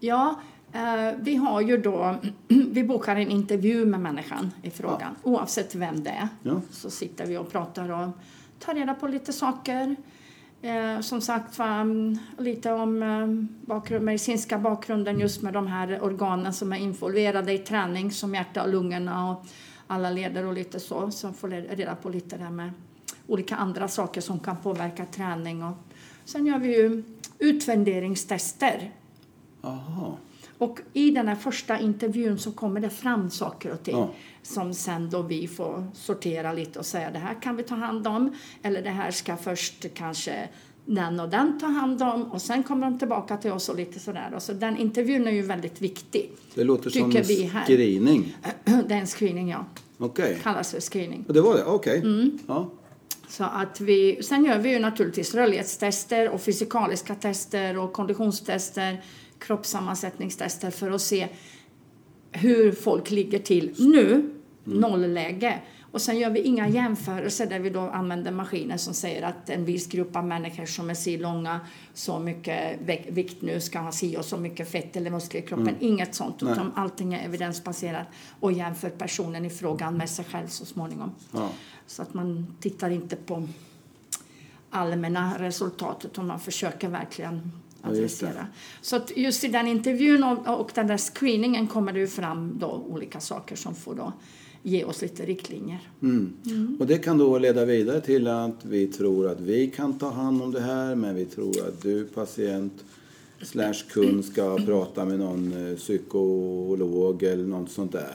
Ja, 0.00 0.40
eh, 0.72 1.18
vi 1.20 1.36
har 1.36 1.60
ju 1.60 1.76
då, 1.76 2.16
vi 2.48 2.84
bokar 2.84 3.16
en 3.16 3.30
intervju 3.30 3.86
med 3.86 4.00
människan 4.00 4.50
i 4.62 4.70
frågan. 4.70 5.14
Oavsett 5.22 5.74
vem 5.74 6.02
det 6.02 6.10
är. 6.10 6.28
Ja. 6.42 6.60
Så 6.70 6.90
sitter 6.90 7.26
vi 7.26 7.36
och 7.36 7.52
pratar 7.52 7.90
och 7.90 8.08
tar 8.58 8.74
reda 8.74 8.94
på 8.94 9.08
lite 9.08 9.32
saker. 9.32 9.96
Eh, 10.62 11.00
som 11.00 11.20
sagt 11.20 11.58
va, 11.58 11.66
mm, 11.66 12.18
lite 12.38 12.72
om 12.72 13.02
eh, 13.02 13.26
bakgrund, 13.66 14.04
medicinska 14.04 14.58
bakgrunden 14.58 15.20
just 15.20 15.42
med 15.42 15.52
de 15.52 15.66
här 15.66 16.02
organen 16.02 16.52
som 16.52 16.72
är 16.72 16.76
involverade 16.76 17.52
i 17.52 17.58
träning 17.58 18.10
som 18.10 18.34
hjärta 18.34 18.62
och 18.62 18.68
lungorna 18.68 19.30
och 19.30 19.46
alla 19.86 20.10
leder 20.10 20.44
och 20.46 20.52
lite 20.52 20.80
så. 20.80 21.10
Så 21.10 21.32
får 21.32 21.48
reda 21.48 21.94
på 21.94 22.08
lite 22.08 22.36
där 22.36 22.50
med 22.50 22.70
olika 23.26 23.56
andra 23.56 23.88
saker 23.88 24.20
som 24.20 24.40
kan 24.40 24.56
påverka 24.56 25.06
träning. 25.06 25.62
Och 25.62 25.76
sen 26.24 26.46
gör 26.46 26.58
vi 26.58 26.76
ju 26.76 27.02
utvärderingstester 27.38 28.90
Aha. 29.62 30.18
och 30.58 30.80
i 30.92 31.10
den 31.10 31.28
här 31.28 31.34
första 31.36 31.78
intervjun 31.78 32.38
så 32.38 32.52
kommer 32.52 32.80
det 32.80 32.90
fram 32.90 33.30
saker 33.30 33.72
och 33.72 33.82
ting 33.82 33.96
Ja. 33.98 34.10
som 34.42 34.74
sen 34.74 35.10
då 35.10 35.22
vi 35.22 35.48
får 35.48 35.86
sortera 35.94 36.52
lite 36.52 36.78
och 36.78 36.86
säga 36.86 37.10
det 37.10 37.18
här 37.18 37.34
kan 37.42 37.56
vi 37.56 37.62
ta 37.62 37.74
hand 37.74 38.06
om 38.06 38.34
eller 38.62 38.82
det 38.82 38.90
här 38.90 39.10
ska 39.10 39.36
först 39.36 39.86
kanske 39.94 40.48
den 40.86 41.20
och 41.20 41.28
den 41.28 41.58
ta 41.58 41.66
hand 41.66 42.02
om 42.02 42.22
och 42.32 42.42
sen 42.42 42.62
kommer 42.62 42.90
de 42.90 42.98
tillbaka 42.98 43.36
till 43.36 43.52
oss 43.52 43.68
och 43.68 43.76
lite 43.76 44.00
sådär. 44.00 44.32
Och 44.34 44.42
så 44.42 44.52
den 44.52 44.76
intervjun 44.76 45.26
är 45.26 45.32
ju 45.32 45.42
väldigt 45.42 45.80
viktig. 45.80 46.32
Det 46.54 46.64
låter 46.64 46.90
som 46.90 47.16
en 47.16 47.24
screening. 47.66 48.36
Det 48.64 48.94
är 48.94 48.98
en 48.98 49.06
screening, 49.06 49.48
ja. 49.48 49.66
Okej. 49.98 50.38
Kallas 50.42 50.70
för 50.70 50.80
screening. 50.80 51.24
Och 51.28 51.34
det 51.34 51.40
var 51.40 51.56
det? 51.56 51.64
Okej. 51.64 52.02
Ja. 52.46 52.70
Så 53.28 53.44
att 53.44 53.80
vi, 53.80 54.22
sen 54.22 54.44
gör 54.44 54.58
vi 54.58 54.70
ju 54.70 54.78
naturligtvis 54.78 55.34
rörlighetstester 55.34 56.28
och 56.28 56.40
fysikaliska 56.40 57.14
tester 57.14 57.78
och 57.78 57.92
konditionstester, 57.92 59.04
kroppssammansättningstester 59.38 60.70
för 60.70 60.90
att 60.90 61.00
se 61.00 61.28
hur 62.32 62.72
folk 62.72 63.10
ligger 63.10 63.38
till 63.38 63.74
nu, 63.78 64.30
nollläge. 64.64 65.60
Och 65.94 66.02
sen 66.02 66.18
gör 66.18 66.30
vi 66.30 66.40
inga 66.40 66.68
jämförelser 66.68 67.46
där 67.46 67.58
vi 67.58 67.70
då 67.70 67.80
använder 67.80 68.30
maskiner 68.30 68.76
som 68.76 68.94
säger 68.94 69.22
att 69.22 69.50
en 69.50 69.64
viss 69.64 69.86
grupp 69.86 70.16
av 70.16 70.26
människor 70.26 70.66
som 70.66 70.90
är 70.90 70.94
si 70.94 71.18
långa, 71.18 71.60
så 71.92 72.18
mycket 72.18 72.80
vikt 73.08 73.42
nu 73.42 73.60
ska 73.60 73.78
ha 73.78 73.92
si 73.92 74.16
och 74.16 74.24
så 74.24 74.36
mycket 74.36 74.70
fett 74.70 74.96
eller 74.96 75.10
muskler 75.10 75.40
i 75.40 75.46
kroppen. 75.46 75.76
Inget 75.80 76.14
sånt, 76.14 76.40
Nej. 76.40 76.52
utan 76.52 76.72
allting 76.76 77.14
är 77.14 77.24
evidensbaserat 77.24 78.06
och 78.40 78.52
jämför 78.52 78.90
personen 78.90 79.44
i 79.44 79.50
frågan 79.50 79.96
med 79.96 80.10
sig 80.10 80.24
själv 80.24 80.46
så 80.46 80.64
småningom. 80.64 81.14
Ja. 81.30 81.48
Så 81.86 82.02
att 82.02 82.14
man 82.14 82.56
tittar 82.60 82.90
inte 82.90 83.16
på 83.16 83.48
allmänna 84.70 85.38
resultat 85.38 86.04
utan 86.04 86.26
man 86.26 86.40
försöker 86.40 86.88
verkligen 86.88 87.52
Ja, 87.82 87.88
adressera. 87.88 88.46
Så 88.80 88.96
att 88.96 89.16
just 89.16 89.44
i 89.44 89.48
den 89.48 89.66
intervjun 89.66 90.24
och, 90.24 90.60
och 90.60 90.70
den 90.74 90.86
där 90.86 90.98
screeningen 90.98 91.66
kommer 91.66 91.92
det 91.92 91.98
ju 91.98 92.08
fram 92.08 92.58
då 92.58 92.84
olika 92.88 93.20
saker 93.20 93.56
som 93.56 93.74
får 93.74 93.94
då 93.94 94.12
ge 94.66 94.85
oss 94.85 95.02
lite 95.02 95.26
riktlinjer. 95.26 95.80
Mm. 96.02 96.76
Och 96.80 96.87
det 96.87 96.99
kan 96.99 97.18
då 97.18 97.38
leda 97.38 97.64
vidare 97.64 98.00
till 98.00 98.28
att 98.28 98.64
vi 98.64 98.87
tror 98.87 99.28
att 99.28 99.40
vi 99.40 99.71
kan 99.71 99.99
ta 99.99 100.11
hand 100.11 100.42
om 100.42 100.52
det 100.52 100.61
här 100.61 100.94
men 100.94 101.14
vi 101.14 101.25
tror 101.25 101.68
att 101.68 101.83
du 101.83 102.04
patient 102.04 102.85
slash 103.42 103.75
kund 103.90 104.25
ska 104.25 104.59
prata 104.66 105.04
med 105.04 105.18
någon 105.18 105.71
eh, 105.71 105.76
psykolog 105.76 107.23
eller 107.23 107.44
något 107.44 107.71
sånt 107.71 107.92
där. 107.92 108.12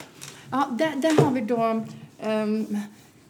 Ja, 0.50 0.68
där, 0.78 0.96
där 0.96 1.24
har 1.24 1.32
vi 1.32 1.40
då... 1.40 1.84
ehm, 2.20 2.66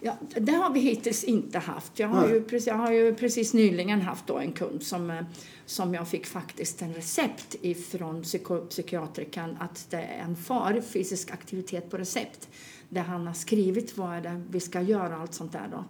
ja, 0.00 0.17
det 0.37 0.53
har 0.53 0.73
vi 0.73 0.81
hittills 0.81 1.25
inte 1.25 1.59
haft. 1.59 1.99
Jag 1.99 2.09
har, 2.09 2.27
Nej. 2.27 2.35
ju 2.35 2.43
precis, 2.43 2.67
jag 2.67 2.75
har 2.75 2.93
ju 2.93 3.15
precis 3.15 3.55
nyligen 3.55 4.00
haft 4.00 4.27
då 4.27 4.39
en 4.39 4.53
kund 4.53 4.83
som, 4.83 5.11
eh, 5.11 5.23
som 5.67 5.95
jag 5.95 6.09
fick 6.09 6.27
faktiskt 6.27 6.83
en 6.83 6.95
recept 6.95 7.57
ifrån 7.61 8.23
psyko, 8.23 8.61
psykiatrikern 8.61 9.57
att 9.61 9.87
det 9.91 9.97
är 9.97 10.25
en 10.25 10.37
far, 10.37 10.81
fysisk 10.81 11.31
aktivitet 11.31 11.91
på 11.91 11.97
recept. 11.97 12.49
Där 12.92 13.02
han 13.02 13.26
har 13.26 13.35
skrivit 13.35 13.97
vad 13.99 14.14
är 14.16 14.20
det 14.20 14.42
vi 14.50 14.61
ska 14.61 14.80
göra 14.80 15.16
allt 15.16 15.35
sånt 15.35 15.52
där 15.52 15.68
då. 15.70 15.85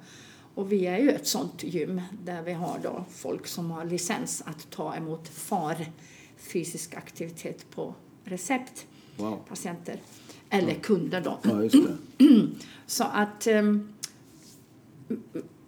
Och 0.55 0.73
vi 0.73 0.87
är 0.87 0.99
ju 0.99 1.11
ett 1.11 1.27
sånt 1.27 1.63
gym 1.65 2.01
där 2.25 2.43
vi 2.43 2.53
har 2.53 2.79
då 2.83 3.05
folk 3.11 3.47
som 3.47 3.71
har 3.71 3.85
licens 3.85 4.43
att 4.47 4.71
ta 4.71 4.95
emot 4.97 5.29
FAR, 5.29 5.87
fysisk 6.37 6.95
aktivitet 6.95 7.71
på 7.71 7.95
recept, 8.25 8.87
Wow. 9.17 9.39
patienter. 9.49 10.01
Eller 10.51 10.75
kunder 10.75 11.21
då. 11.21 11.39
Ja, 11.43 11.51
det. 11.55 11.97
Så 12.87 13.05
att... 13.05 13.47
ehm, 13.47 13.93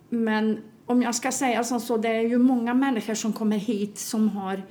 Men 0.08 0.58
om 0.86 1.02
jag 1.02 1.14
ska 1.14 1.32
säga 1.32 1.64
som 1.64 1.80
så, 1.80 1.96
det 1.96 2.08
är 2.08 2.20
ju 2.22 2.38
många 2.38 2.74
människor 2.74 3.14
som 3.14 3.32
kommer 3.32 3.56
hit 3.56 3.98
som 3.98 4.28
har 4.28 4.62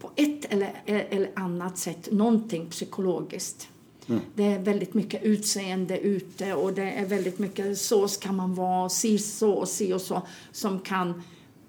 på 0.00 0.10
ett 0.16 0.44
eller, 0.44 0.82
eller 0.86 1.30
annat 1.36 1.78
sätt 1.78 2.08
någonting 2.12 2.70
psykologiskt. 2.70 3.68
Det 4.34 4.44
är 4.44 4.58
väldigt 4.58 4.94
mycket 4.94 5.22
utseende 5.22 5.98
ute 5.98 6.54
och 6.54 6.72
det 6.72 6.90
är 6.90 7.06
väldigt 7.06 7.38
mycket 7.38 7.78
så 7.78 8.08
ska 8.08 8.32
man 8.32 8.54
vara, 8.54 8.88
si 8.88 9.18
så 9.18 9.52
och 9.52 9.68
si 9.68 9.92
och 9.92 10.00
så 10.00 10.22
som 10.52 10.80
kan 10.80 11.22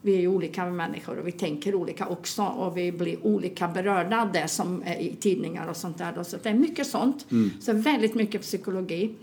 vi 0.05 0.23
är 0.23 0.27
olika 0.27 0.65
människor 0.65 1.17
och 1.17 1.27
vi 1.27 1.31
tänker 1.31 1.75
olika 1.75 2.07
också 2.07 2.43
och 2.43 2.77
vi 2.77 2.91
blir 2.91 3.25
olika 3.25 3.67
berörda 3.67 4.21
av 4.21 4.31
det 4.31 4.47
som 4.47 4.83
är 4.85 4.99
i 4.99 5.15
tidningar 5.15 5.67
och 5.67 5.77
sånt 5.77 5.97
där. 5.97 6.23
Så 6.23 6.37
det 6.43 6.49
är 6.49 6.53
mycket 6.53 6.87
sånt. 6.87 7.25
Så 7.59 7.73
väldigt 7.73 8.15
mycket 8.15 8.41
psykologi. 8.41 9.15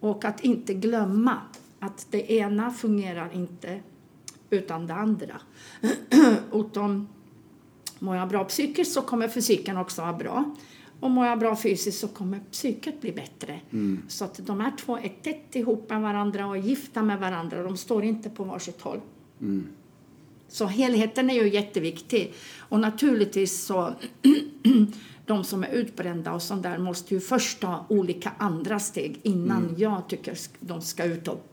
Och 0.00 0.24
att 0.24 0.40
inte 0.40 0.74
glömma 0.74 1.36
att 1.78 2.06
det 2.10 2.32
ena 2.32 2.70
fungerar 2.70 3.30
inte 3.34 3.80
utan 4.50 4.86
det 4.86 4.94
andra. 4.94 5.40
utan 6.52 7.08
mår 7.98 8.16
jag 8.16 8.28
bra 8.28 8.44
psykiskt 8.44 8.92
så 8.92 9.02
kommer 9.02 9.28
fysiken 9.28 9.76
också 9.76 10.02
vara 10.02 10.12
bra. 10.12 10.44
Och 11.04 11.10
mår 11.10 11.26
jag 11.26 11.38
bra 11.38 11.56
fysiskt 11.56 11.98
så 11.98 12.08
kommer 12.08 12.40
psyket 12.50 13.00
bli 13.00 13.12
bättre. 13.12 13.60
Så 14.08 14.24
att 14.24 14.46
de 14.46 14.60
här 14.60 14.72
två 14.76 14.98
är 14.98 15.12
tätt 15.22 15.56
ihop 15.56 15.90
med 15.90 16.02
varandra 16.02 16.46
och 16.46 16.58
gifta 16.58 17.02
med 17.02 17.20
varandra. 17.20 17.62
De 17.62 17.76
står 17.76 18.04
inte 18.04 18.30
på 18.30 18.44
varsitt 18.44 18.80
håll. 18.80 19.00
Så 20.48 20.66
helheten 20.66 21.30
är 21.30 21.34
ju 21.34 21.48
jätteviktig. 21.48 22.32
Och 22.58 22.80
naturligtvis 22.80 23.64
så 23.64 23.94
de 25.26 25.44
som 25.44 25.64
är 25.64 25.72
utbrända 25.72 26.32
och 26.32 26.42
sånt 26.42 26.62
där 26.62 26.78
måste 26.78 27.14
ju 27.14 27.20
först 27.20 27.60
ta 27.60 27.86
olika 27.88 28.32
andra 28.38 28.78
steg 28.78 29.20
innan 29.22 29.74
jag 29.78 30.08
tycker 30.08 30.38
de 30.60 30.80
ska 30.80 31.04
ut 31.04 31.28
och, 31.28 31.46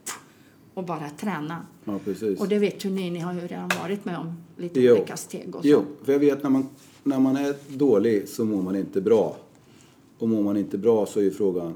och 0.74 0.84
bara 0.84 1.10
träna. 1.10 1.66
Ja. 1.84 2.00
Och 2.38 2.48
det 2.48 2.58
vet 2.58 2.84
ju 2.84 2.90
ni, 2.90 3.10
ni 3.10 3.18
har 3.18 3.32
ju 3.32 3.40
redan 3.40 3.70
varit 3.82 4.04
med 4.04 4.18
om 4.18 4.42
lite 4.56 4.80
Jo. 4.80 4.92
olika 4.94 5.16
steg 5.16 5.56
och 5.56 5.62
så. 5.62 5.68
Jo, 5.68 5.84
för 6.04 6.12
jag 6.12 6.20
vet 6.20 6.42
när 6.42 6.50
man, 6.50 6.68
när 7.02 7.18
man 7.18 7.36
är 7.36 7.54
dålig 7.68 8.28
så 8.28 8.44
mår 8.44 8.62
man 8.62 8.76
inte 8.76 9.00
bra. 9.00 9.36
Och 10.18 10.28
mår 10.28 10.42
man 10.42 10.56
inte 10.56 10.78
bra 10.78 11.06
så 11.06 11.20
är 11.20 11.24
ju 11.24 11.30
frågan, 11.30 11.74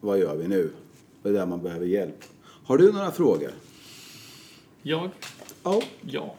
vad 0.00 0.18
gör 0.18 0.36
vi 0.36 0.48
nu? 0.48 0.70
Det 1.22 1.28
är 1.28 1.32
där 1.32 1.46
man 1.46 1.62
behöver 1.62 1.86
hjälp. 1.86 2.24
Har 2.42 2.78
du 2.78 2.92
några 2.92 3.10
frågor? 3.10 3.50
Jag? 4.82 5.10
Ja. 5.62 5.82
Ja. 6.00 6.34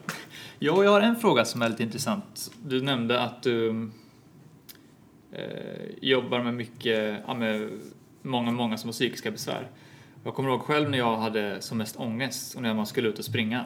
Ja, 0.60 0.84
jag 0.84 0.92
har 0.92 1.02
en 1.02 1.16
fråga 1.16 1.46
som 1.46 1.62
är 1.62 1.70
lite 1.70 1.84
intressant. 1.84 2.52
Du 2.66 2.82
nämnde 2.82 3.20
att 3.20 3.44
du 3.44 3.90
eh, 5.32 5.46
jobbar 6.02 6.44
med 6.44 6.54
mycket, 6.54 7.20
ja, 7.28 7.34
med 7.34 7.70
många, 8.22 8.52
många 8.52 8.78
som 8.78 8.88
har 8.88 8.94
psykiska 8.94 9.32
besvär. 9.32 9.70
Jag 10.24 10.36
kommer 10.36 10.50
ihåg 10.50 10.62
själv 10.62 10.90
när 10.90 10.98
jag 10.98 11.18
hade 11.18 11.62
som 11.62 11.78
mest 11.78 11.96
ångest 12.00 12.56
och 12.56 12.62
när 12.62 12.74
man 12.74 12.88
skulle 12.88 13.10
ut 13.10 13.20
och 13.20 13.26
springa. 13.26 13.66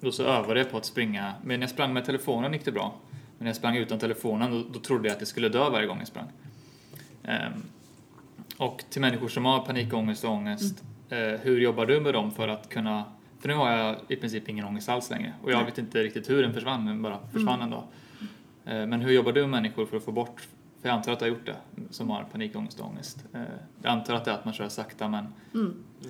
då 0.00 0.12
så 0.12 0.22
övade 0.22 0.60
jag 0.60 0.70
på 0.70 0.76
att 0.76 0.84
springa. 0.84 1.32
Men 1.44 1.60
när 1.60 1.66
jag 1.66 1.70
sprang 1.70 1.92
med 1.92 2.04
telefonen 2.04 2.52
gick 2.52 2.64
det 2.64 2.72
bra. 2.72 2.94
Men 3.38 3.44
när 3.44 3.46
jag 3.46 3.56
sprang 3.56 3.76
utan 3.76 3.98
telefonen 3.98 4.50
då, 4.50 4.64
då 4.72 4.78
trodde 4.80 5.08
jag 5.08 5.14
att 5.14 5.20
jag 5.20 5.28
skulle 5.28 5.48
dö 5.48 5.70
varje 5.70 5.86
gång 5.86 5.98
jag 5.98 6.08
sprang. 6.08 6.26
Ehm, 7.24 7.52
och 8.56 8.84
till 8.90 9.00
människor 9.00 9.28
som 9.28 9.44
har 9.44 9.60
panikångest 9.60 10.24
och 10.24 10.30
ångest, 10.30 10.82
Mm. 11.10 11.34
eh, 11.34 11.40
hur 11.40 11.60
jobbar 11.60 11.86
du 11.86 12.00
med 12.00 12.14
dem 12.14 12.30
för 12.32 12.48
att 12.48 12.68
kunna... 12.68 13.04
För 13.40 13.48
nu 13.48 13.54
har 13.54 13.70
jag 13.70 13.96
i 14.08 14.16
princip 14.16 14.48
ingen 14.48 14.64
ångest 14.64 14.88
alls 14.88 15.10
längre. 15.10 15.32
Och 15.42 15.50
jag 15.52 15.56
Nej. 15.56 15.64
vet 15.66 15.78
inte 15.78 16.02
riktigt 16.02 16.30
hur 16.30 16.42
den 16.42 16.54
försvann, 16.54 16.86
den 16.86 17.02
bara 17.02 17.18
försvann 17.32 17.60
Mm. 17.60 17.62
en 17.62 17.70
dag. 17.70 17.84
Eh, 18.64 18.86
men 18.86 19.00
hur 19.00 19.12
jobbar 19.12 19.32
du 19.32 19.40
med 19.40 19.50
människor 19.50 19.86
för 19.86 19.96
att 19.96 20.04
få 20.04 20.12
bort... 20.12 20.48
För 20.82 20.88
jag 20.88 20.96
antar 20.96 21.12
att 21.12 21.18
du 21.18 21.24
har 21.24 21.30
gjort 21.30 21.46
det, 21.46 21.56
som 21.90 22.10
har 22.10 22.24
panikångest 22.24 22.80
och 22.80 22.86
ångest. 22.86 23.24
Eh, 23.34 23.40
jag 23.82 23.92
antar 23.92 24.14
att 24.14 24.24
det 24.24 24.30
är 24.30 24.34
att 24.34 24.44
man 24.44 24.54
kör 24.54 24.68
sakta, 24.68 25.08
men 25.08 25.26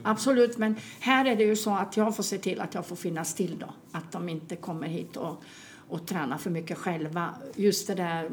Absolut, 0.03 0.59
men 0.59 0.77
här 1.01 1.25
är 1.25 1.37
det 1.37 1.45
ju 1.45 1.57
så 1.57 1.71
att 1.75 1.97
jag 1.97 2.17
får 2.17 2.23
se 2.23 2.39
till 2.39 2.61
att 2.61 2.75
jag 2.75 2.87
får 2.87 2.97
finnas 2.97 3.35
till 3.35 3.59
då. 3.59 3.67
Att 3.93 4.13
de 4.13 4.29
inte 4.29 4.57
kommer 4.57 4.87
hit 4.89 5.17
och, 5.17 5.43
och 5.89 6.07
tränar 6.07 6.39
för 6.39 6.51
mycket 6.51 6.79
själva. 6.79 7.35
Just 7.55 7.87
det 7.87 7.95
där 7.95 8.31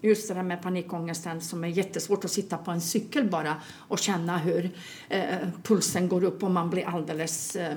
Just 0.00 0.28
det 0.28 0.34
där 0.34 0.42
med 0.42 0.62
panikångesten 0.62 1.40
som 1.40 1.64
är 1.64 1.68
jättesvårt 1.68 2.24
att 2.24 2.30
sitta 2.30 2.58
på 2.58 2.70
en 2.70 2.80
cykel 2.80 3.30
bara 3.30 3.56
och 3.74 3.98
känna 3.98 4.38
hur 4.38 4.70
eh, 5.08 5.36
pulsen 5.62 6.08
går 6.08 6.24
upp 6.24 6.42
och 6.42 6.50
man 6.50 6.70
blir 6.70 6.86
alldeles 6.86 7.56
eh, 7.56 7.76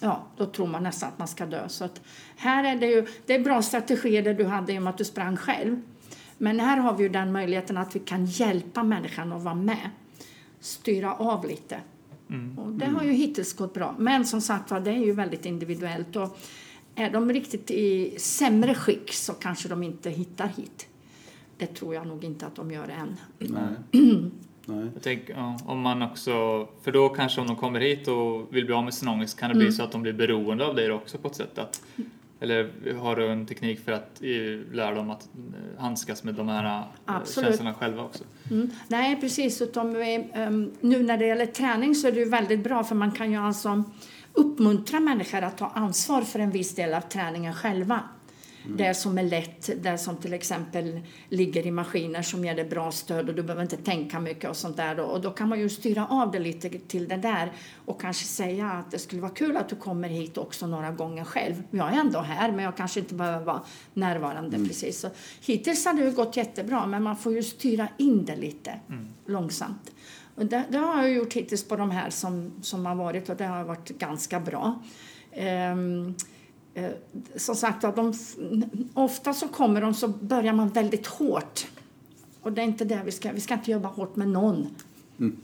Ja, 0.00 0.26
då 0.36 0.46
tror 0.46 0.66
man 0.66 0.82
nästan 0.82 1.08
att 1.08 1.18
man 1.18 1.28
ska 1.28 1.46
dö. 1.46 1.68
Så 1.68 1.84
att 1.84 2.00
här 2.36 2.64
är 2.64 2.76
det 2.76 2.86
ju, 2.86 3.06
det 3.26 3.34
är 3.34 3.40
bra 3.40 3.62
strategier 3.62 4.22
det 4.22 4.34
du 4.34 4.44
hade 4.44 4.72
i 4.72 4.78
och 4.78 4.82
med 4.82 4.90
att 4.90 4.98
du 4.98 5.04
sprang 5.04 5.36
själv. 5.36 5.82
Men 6.38 6.60
här 6.60 6.76
har 6.76 6.96
vi 6.96 7.02
ju 7.02 7.08
den 7.08 7.32
möjligheten 7.32 7.76
att 7.76 7.96
vi 7.96 8.00
kan 8.00 8.26
hjälpa 8.26 8.82
människan 8.82 9.32
att 9.32 9.42
vara 9.42 9.54
med. 9.54 9.90
Styra 10.60 11.14
av 11.14 11.46
lite. 11.46 11.80
Och 12.56 12.72
det 12.72 12.86
har 12.86 13.04
ju 13.04 13.12
hittills 13.12 13.56
gått 13.56 13.74
bra. 13.74 13.94
Men 13.98 14.24
som 14.24 14.40
sagt 14.40 14.70
var, 14.70 14.80
det 14.80 14.90
är 14.90 15.04
ju 15.04 15.12
väldigt 15.12 15.46
individuellt. 15.46 16.16
Och 16.16 16.38
är 16.96 17.10
de 17.10 17.32
riktigt 17.32 17.70
i 17.70 18.14
sämre 18.18 18.74
skick 18.74 19.12
så 19.12 19.32
kanske 19.32 19.68
de 19.68 19.82
inte 19.82 20.10
hittar 20.10 20.48
hit. 20.48 20.88
Det 21.58 21.66
tror 21.66 21.94
jag 21.94 22.06
nog 22.06 22.24
inte 22.24 22.46
att 22.46 22.56
de 22.56 22.70
gör 22.70 22.88
än. 22.88 23.16
Nej. 23.38 24.02
Nej. 24.68 24.86
Jag 24.94 25.02
tänker, 25.02 25.34
ja, 25.34 25.58
om 25.66 25.80
man 25.80 26.02
också, 26.02 26.32
för 26.82 26.92
då 26.92 27.08
kanske 27.08 27.40
om 27.40 27.46
de 27.46 27.56
kommer 27.56 27.80
hit 27.80 28.08
och 28.08 28.54
vill 28.54 28.66
bli 28.66 28.74
av 28.74 28.84
med 28.84 28.94
sin 28.94 29.08
ångest 29.08 29.40
kan 29.40 29.48
det 29.48 29.56
bli 29.56 29.72
så 29.72 29.82
att 29.82 29.92
de 29.92 30.02
blir 30.02 30.12
beroende 30.12 30.66
av 30.66 30.74
dig 30.74 30.92
också 30.92 31.18
på 31.18 31.28
ett 31.28 31.34
sätt. 31.34 31.58
Att, 31.58 31.82
eller 32.40 32.70
har 32.98 33.16
du 33.16 33.28
en 33.28 33.46
teknik 33.46 33.84
för 33.84 33.92
att 33.92 34.22
eh, 34.22 34.74
lära 34.74 34.94
dem 34.94 35.10
att 35.10 35.28
eh, 35.34 35.80
handskas 35.82 36.24
med 36.24 36.34
de 36.34 36.48
här 36.48 36.78
eh, 36.78 36.84
Absolut. 37.04 37.48
känslorna 37.48 37.74
själva 37.74 38.02
också? 38.02 38.24
Mm. 38.50 38.70
Nej, 38.88 39.20
precis. 39.20 39.62
Utom, 39.62 39.96
ehm, 39.96 40.72
nu 40.80 41.02
när 41.02 41.18
det 41.18 41.26
gäller 41.26 41.46
träning 41.46 41.94
så 41.94 42.08
är 42.08 42.12
det 42.12 42.18
ju 42.18 42.28
väldigt 42.28 42.64
bra 42.64 42.84
för 42.84 42.94
man 42.94 43.10
kan 43.10 43.30
ju 43.30 43.38
alltså 43.38 43.84
uppmuntra 44.36 45.00
människor 45.00 45.42
att 45.42 45.58
ta 45.58 45.66
ansvar 45.66 46.22
för 46.22 46.38
en 46.38 46.50
viss 46.50 46.74
del 46.74 46.94
av 46.94 47.00
träningen 47.00 47.54
själva. 47.54 48.00
Det 48.68 48.94
som 48.94 49.18
är 49.18 49.22
lätt, 49.22 49.82
det 49.82 49.98
som 49.98 50.16
till 50.16 50.32
exempel 50.32 51.00
ligger 51.28 51.66
i 51.66 51.70
maskiner 51.70 52.22
som 52.22 52.44
ger 52.44 52.54
dig 52.54 52.64
bra 52.64 52.92
stöd 52.92 53.28
och 53.28 53.34
du 53.34 53.42
behöver 53.42 53.62
inte 53.62 53.76
tänka 53.76 54.20
mycket 54.20 54.50
och 54.50 54.56
sånt 54.56 54.76
där. 54.76 55.00
Och 55.00 55.20
då 55.20 55.30
kan 55.30 55.48
man 55.48 55.60
ju 55.60 55.68
styra 55.68 56.06
av 56.06 56.30
det 56.30 56.38
lite 56.38 56.68
till 56.68 57.08
det 57.08 57.16
där 57.16 57.52
och 57.84 58.00
kanske 58.00 58.24
säga 58.24 58.70
att 58.70 58.90
det 58.90 58.98
skulle 58.98 59.22
vara 59.22 59.32
kul 59.32 59.56
att 59.56 59.68
du 59.68 59.76
kommer 59.76 60.08
hit 60.08 60.38
också 60.38 60.66
några 60.66 60.90
gånger 60.90 61.24
själv. 61.24 61.62
Jag 61.70 61.94
är 61.94 62.00
ändå 62.00 62.20
här 62.20 62.52
men 62.52 62.64
jag 62.64 62.76
kanske 62.76 63.00
inte 63.00 63.14
behöver 63.14 63.44
vara 63.44 63.62
närvarande 63.94 64.56
precis. 64.56 65.00
Så 65.00 65.08
hittills 65.40 65.84
har 65.84 65.92
det 65.92 66.02
ju 66.02 66.10
gått 66.10 66.36
jättebra 66.36 66.86
men 66.86 67.02
man 67.02 67.16
får 67.16 67.32
ju 67.32 67.42
styra 67.42 67.88
in 67.98 68.24
det 68.24 68.36
lite 68.36 68.80
långsamt. 69.26 69.90
Och 70.36 70.46
det, 70.46 70.64
det 70.70 70.78
har 70.78 71.02
jag 71.02 71.12
gjort 71.12 71.32
hittills 71.32 71.64
på 71.64 71.76
de 71.76 71.90
här 71.90 72.10
som, 72.10 72.52
som 72.62 72.86
har 72.86 72.94
varit 72.94 73.28
och 73.28 73.36
det 73.36 73.44
har 73.44 73.64
varit 73.64 73.88
ganska 73.88 74.40
bra. 74.40 74.82
Ehm, 75.32 76.14
eh, 76.74 76.90
som 77.36 77.56
sagt, 77.56 77.82
de, 77.82 78.14
ofta 78.94 79.34
så 79.34 79.48
kommer 79.48 79.80
de 79.80 79.94
så 79.94 80.08
börjar 80.08 80.52
man 80.52 80.68
väldigt 80.68 81.06
hårt. 81.06 81.66
Och 82.42 82.52
det 82.52 82.60
är 82.60 82.64
inte 82.64 82.84
det 82.84 83.02
vi 83.04 83.12
ska, 83.12 83.32
vi 83.32 83.40
ska 83.40 83.54
inte 83.54 83.70
jobba 83.70 83.88
hårt 83.88 84.16
med 84.16 84.28
någon. 84.28 84.66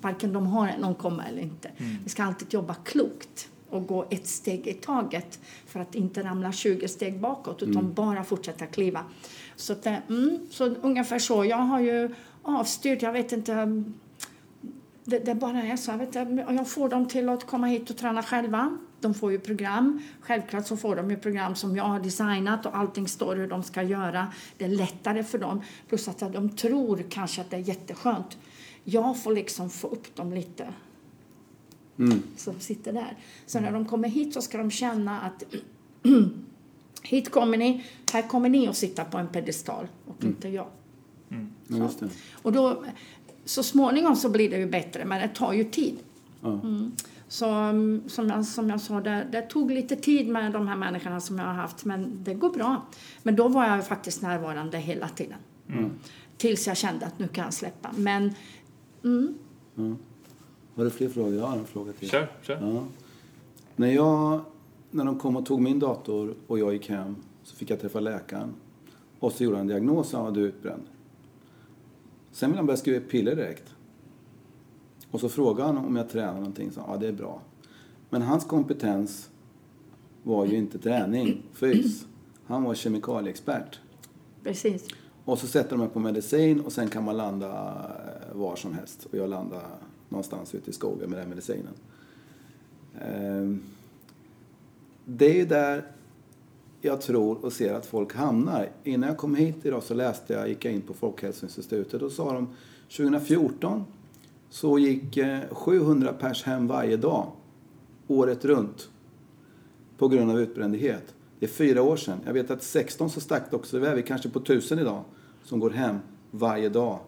Varken 0.00 0.32
de 0.32 0.46
har 0.46 0.70
någon 0.80 0.94
komma 0.94 1.24
eller 1.24 1.42
inte. 1.42 1.70
Vi 2.04 2.10
ska 2.10 2.24
alltid 2.24 2.54
jobba 2.54 2.74
klokt 2.74 3.48
och 3.70 3.86
gå 3.86 4.06
ett 4.10 4.26
steg 4.26 4.66
i 4.66 4.72
taget 4.72 5.40
för 5.66 5.80
att 5.80 5.94
inte 5.94 6.22
ramla 6.22 6.52
20 6.52 6.88
steg 6.88 7.20
bakåt 7.20 7.62
utan 7.62 7.92
bara 7.92 8.24
fortsätta 8.24 8.66
kliva. 8.66 9.04
Så, 9.56 9.72
att, 9.72 9.86
mm, 9.86 10.38
så 10.50 10.66
ungefär 10.66 11.18
så. 11.18 11.44
Jag 11.44 11.56
har 11.56 11.80
ju 11.80 12.14
avstyrt, 12.42 13.02
jag 13.02 13.12
vet 13.12 13.32
inte 13.32 13.84
det, 15.04 15.18
det 15.18 15.34
bara 15.34 15.62
är 15.62 15.76
så. 15.76 15.90
Jag, 15.90 15.98
vet, 15.98 16.16
inte, 16.16 16.44
jag 16.48 16.68
får 16.68 16.88
dem 16.88 17.08
till 17.08 17.28
att 17.28 17.46
komma 17.46 17.66
hit 17.66 17.90
och 17.90 17.96
träna 17.96 18.22
själva. 18.22 18.78
De 19.00 19.14
får 19.14 19.32
ju 19.32 19.38
program. 19.38 20.02
Självklart 20.20 20.66
så 20.66 20.76
får 20.76 20.96
de 20.96 21.10
ju 21.10 21.16
program 21.16 21.54
som 21.54 21.76
jag 21.76 21.84
har 21.84 22.00
designat 22.00 22.66
och 22.66 22.76
allting 22.76 23.08
står 23.08 23.36
hur 23.36 23.48
de 23.48 23.62
ska 23.62 23.82
göra. 23.82 24.32
Det 24.58 24.64
är 24.64 24.68
lättare 24.68 25.24
för 25.24 25.38
dem. 25.38 25.62
Plus 25.88 26.08
att 26.08 26.18
de 26.18 26.56
tror 26.56 27.04
kanske 27.08 27.40
att 27.40 27.50
det 27.50 27.56
är 27.56 27.60
jätteskönt. 27.60 28.38
Jag 28.84 29.22
får 29.22 29.32
liksom 29.32 29.70
få 29.70 29.88
upp 29.88 30.16
dem 30.16 30.32
lite. 30.32 30.68
Som 32.36 32.60
sitter 32.60 32.92
där. 32.92 33.16
Så 33.46 33.60
när 33.60 33.72
de 33.72 33.86
kommer 33.86 34.08
hit 34.08 34.34
så 34.34 34.42
ska 34.42 34.58
de 34.58 34.70
känna 34.70 35.20
att 35.20 35.44
hit 37.02 37.30
kommer 37.30 37.58
ni, 37.58 37.84
här 38.12 38.28
kommer 38.28 38.48
ni 38.48 38.68
att 38.68 38.76
sitta 38.76 39.04
på 39.04 39.18
en 39.18 39.28
pedestal 39.28 39.88
och 40.06 40.24
inte 40.24 40.48
jag. 40.48 40.66
Ja, 41.68 41.76
just 41.76 42.00
det. 42.00 42.08
Och 42.42 42.52
då, 42.52 42.84
så 43.44 43.62
småningom 43.62 44.16
så 44.16 44.28
blir 44.28 44.50
det 44.50 44.58
ju 44.58 44.66
bättre, 44.66 45.04
men 45.04 45.22
det 45.22 45.28
tar 45.28 45.52
ju 45.52 45.64
tid. 45.64 45.96
Ja. 46.40 46.60
Så 47.28 47.48
mm, 47.48 48.02
som 48.06 48.28
jag, 48.28 48.46
som 48.46 48.70
jag 48.70 48.80
sa, 48.80 49.00
det, 49.00 49.26
det 49.32 49.42
tog 49.42 49.70
lite 49.70 49.96
tid 49.96 50.28
med 50.28 50.52
de 50.52 50.68
här 50.68 50.76
människorna 50.76 51.20
som 51.20 51.38
jag 51.38 51.44
har 51.44 51.52
haft, 51.52 51.84
men 51.84 52.24
det 52.24 52.34
går 52.34 52.50
bra. 52.50 52.86
Men 53.22 53.36
då 53.36 53.48
var 53.48 53.66
jag 53.66 53.86
faktiskt 53.86 54.22
närvarande 54.22 54.78
hela 54.78 55.08
tiden. 55.08 55.38
Tills 56.36 56.66
jag 56.66 56.76
kände 56.76 57.06
att 57.06 57.18
nu 57.18 57.28
kan 57.28 57.44
jag 57.44 57.54
släppa. 57.54 57.90
Men 57.96 58.34
Har 60.74 60.84
du 60.84 60.90
fler 60.90 61.08
frågor? 61.08 61.34
Jag 61.34 61.46
har 61.46 61.56
en 61.56 61.64
fråga 61.64 61.92
till. 61.92 62.10
Kör, 62.10 62.28
kör. 62.42 62.58
Ja. 62.60 62.84
När, 63.76 63.90
jag, 63.90 64.40
när 64.90 65.04
de 65.04 65.18
kom 65.18 65.36
och 65.36 65.46
tog 65.46 65.60
min 65.60 65.78
dator 65.78 66.34
och 66.46 66.58
jag 66.58 66.72
gick 66.72 66.88
hem 66.88 67.16
så 67.42 67.56
fick 67.56 67.70
jag 67.70 67.80
träffa 67.80 68.00
läkaren. 68.00 68.54
Och 69.18 69.32
så 69.32 69.44
gjorde 69.44 69.56
han 69.56 69.60
en 69.60 69.68
diagnos 69.68 70.12
och 70.12 70.18
han 70.18 70.26
var 70.26 70.34
du 70.34 70.40
utbränd. 70.40 70.82
Sen 72.32 72.50
ville 72.50 72.58
han 72.58 72.66
börja 72.66 72.76
skriva 72.76 73.00
piller 73.08 73.36
direkt. 73.36 73.74
Och 75.10 75.20
så 75.20 75.28
frågade 75.28 75.66
han 75.72 75.78
om 75.86 75.96
jag 75.96 76.08
tränar 76.08 76.34
någonting. 76.34 76.70
Så, 76.72 76.80
ja, 76.86 76.96
det 76.96 77.08
är 77.08 77.12
bra. 77.12 77.40
Men 78.10 78.22
hans 78.22 78.44
kompetens 78.44 79.30
var 80.22 80.46
ju 80.46 80.56
inte 80.56 80.78
träning, 80.78 81.42
fys. 81.52 82.06
Han 82.46 82.62
var 82.64 82.74
kemikalieexpert. 82.74 83.80
precis. 84.42 84.88
Och 85.24 85.38
så 85.38 85.46
sätter 85.46 85.70
de 85.70 85.78
mig 85.78 85.88
på 85.88 85.98
medicin 86.00 86.60
och 86.60 86.72
sen 86.72 86.88
kan 86.88 87.04
man 87.04 87.16
landa 87.16 87.48
eh, 88.30 88.36
var 88.36 88.56
som 88.56 88.74
helst. 88.74 89.04
Och 89.10 89.18
jag 89.18 89.30
landade 89.30 89.62
någonstans 90.08 90.54
ute 90.54 90.70
i 90.70 90.72
skogen 90.72 91.10
med 91.10 91.18
den 91.18 91.28
medicinen. 91.28 91.74
Ehm, 93.00 93.62
Det 95.04 95.26
är 95.30 95.34
ju 95.34 95.44
där 95.46 95.84
jag 96.84 97.00
tror 97.00 97.44
och 97.44 97.52
ser 97.52 97.74
att 97.74 97.86
folk 97.86 98.14
hamnar. 98.14 98.68
Innan 98.84 99.08
jag 99.08 99.18
kom 99.18 99.34
hit 99.34 99.56
idag 99.62 99.82
så 99.82 99.94
läste 99.94 100.32
jag, 100.32 100.48
gick 100.48 100.64
jag 100.64 100.74
in 100.74 100.82
på 100.82 100.94
Folkhälsoinstitutet 100.94 102.02
och 102.02 102.12
sa 102.12 102.32
de 102.32 102.48
2014 102.96 103.84
så 104.50 104.78
gick 104.78 105.16
eh, 105.16 105.40
700 105.50 106.12
pers 106.12 106.42
hem 106.42 106.66
varje 106.66 106.96
dag, 106.96 107.32
året 108.08 108.44
runt, 108.44 108.88
på 109.98 110.08
grund 110.08 110.30
av 110.30 110.40
utbrändhet. 110.40 111.14
Det 111.38 111.46
är 111.46 111.50
fyra 111.50 111.82
år 111.82 111.96
sedan. 111.96 112.20
Jag 112.26 112.32
vet 112.32 112.50
att 112.50 112.62
16 112.62 113.10
så 113.10 113.20
stack 113.20 113.50
det 113.50 113.56
också 113.56 113.76
iväg. 113.76 113.94
Vi 113.94 114.02
är 114.02 114.06
kanske 114.06 114.28
på 114.28 114.38
1000 114.38 114.78
idag 114.78 115.04
som 115.44 115.60
går 115.60 115.70
hem 115.70 115.98
varje 116.30 116.68
dag, 116.68 116.98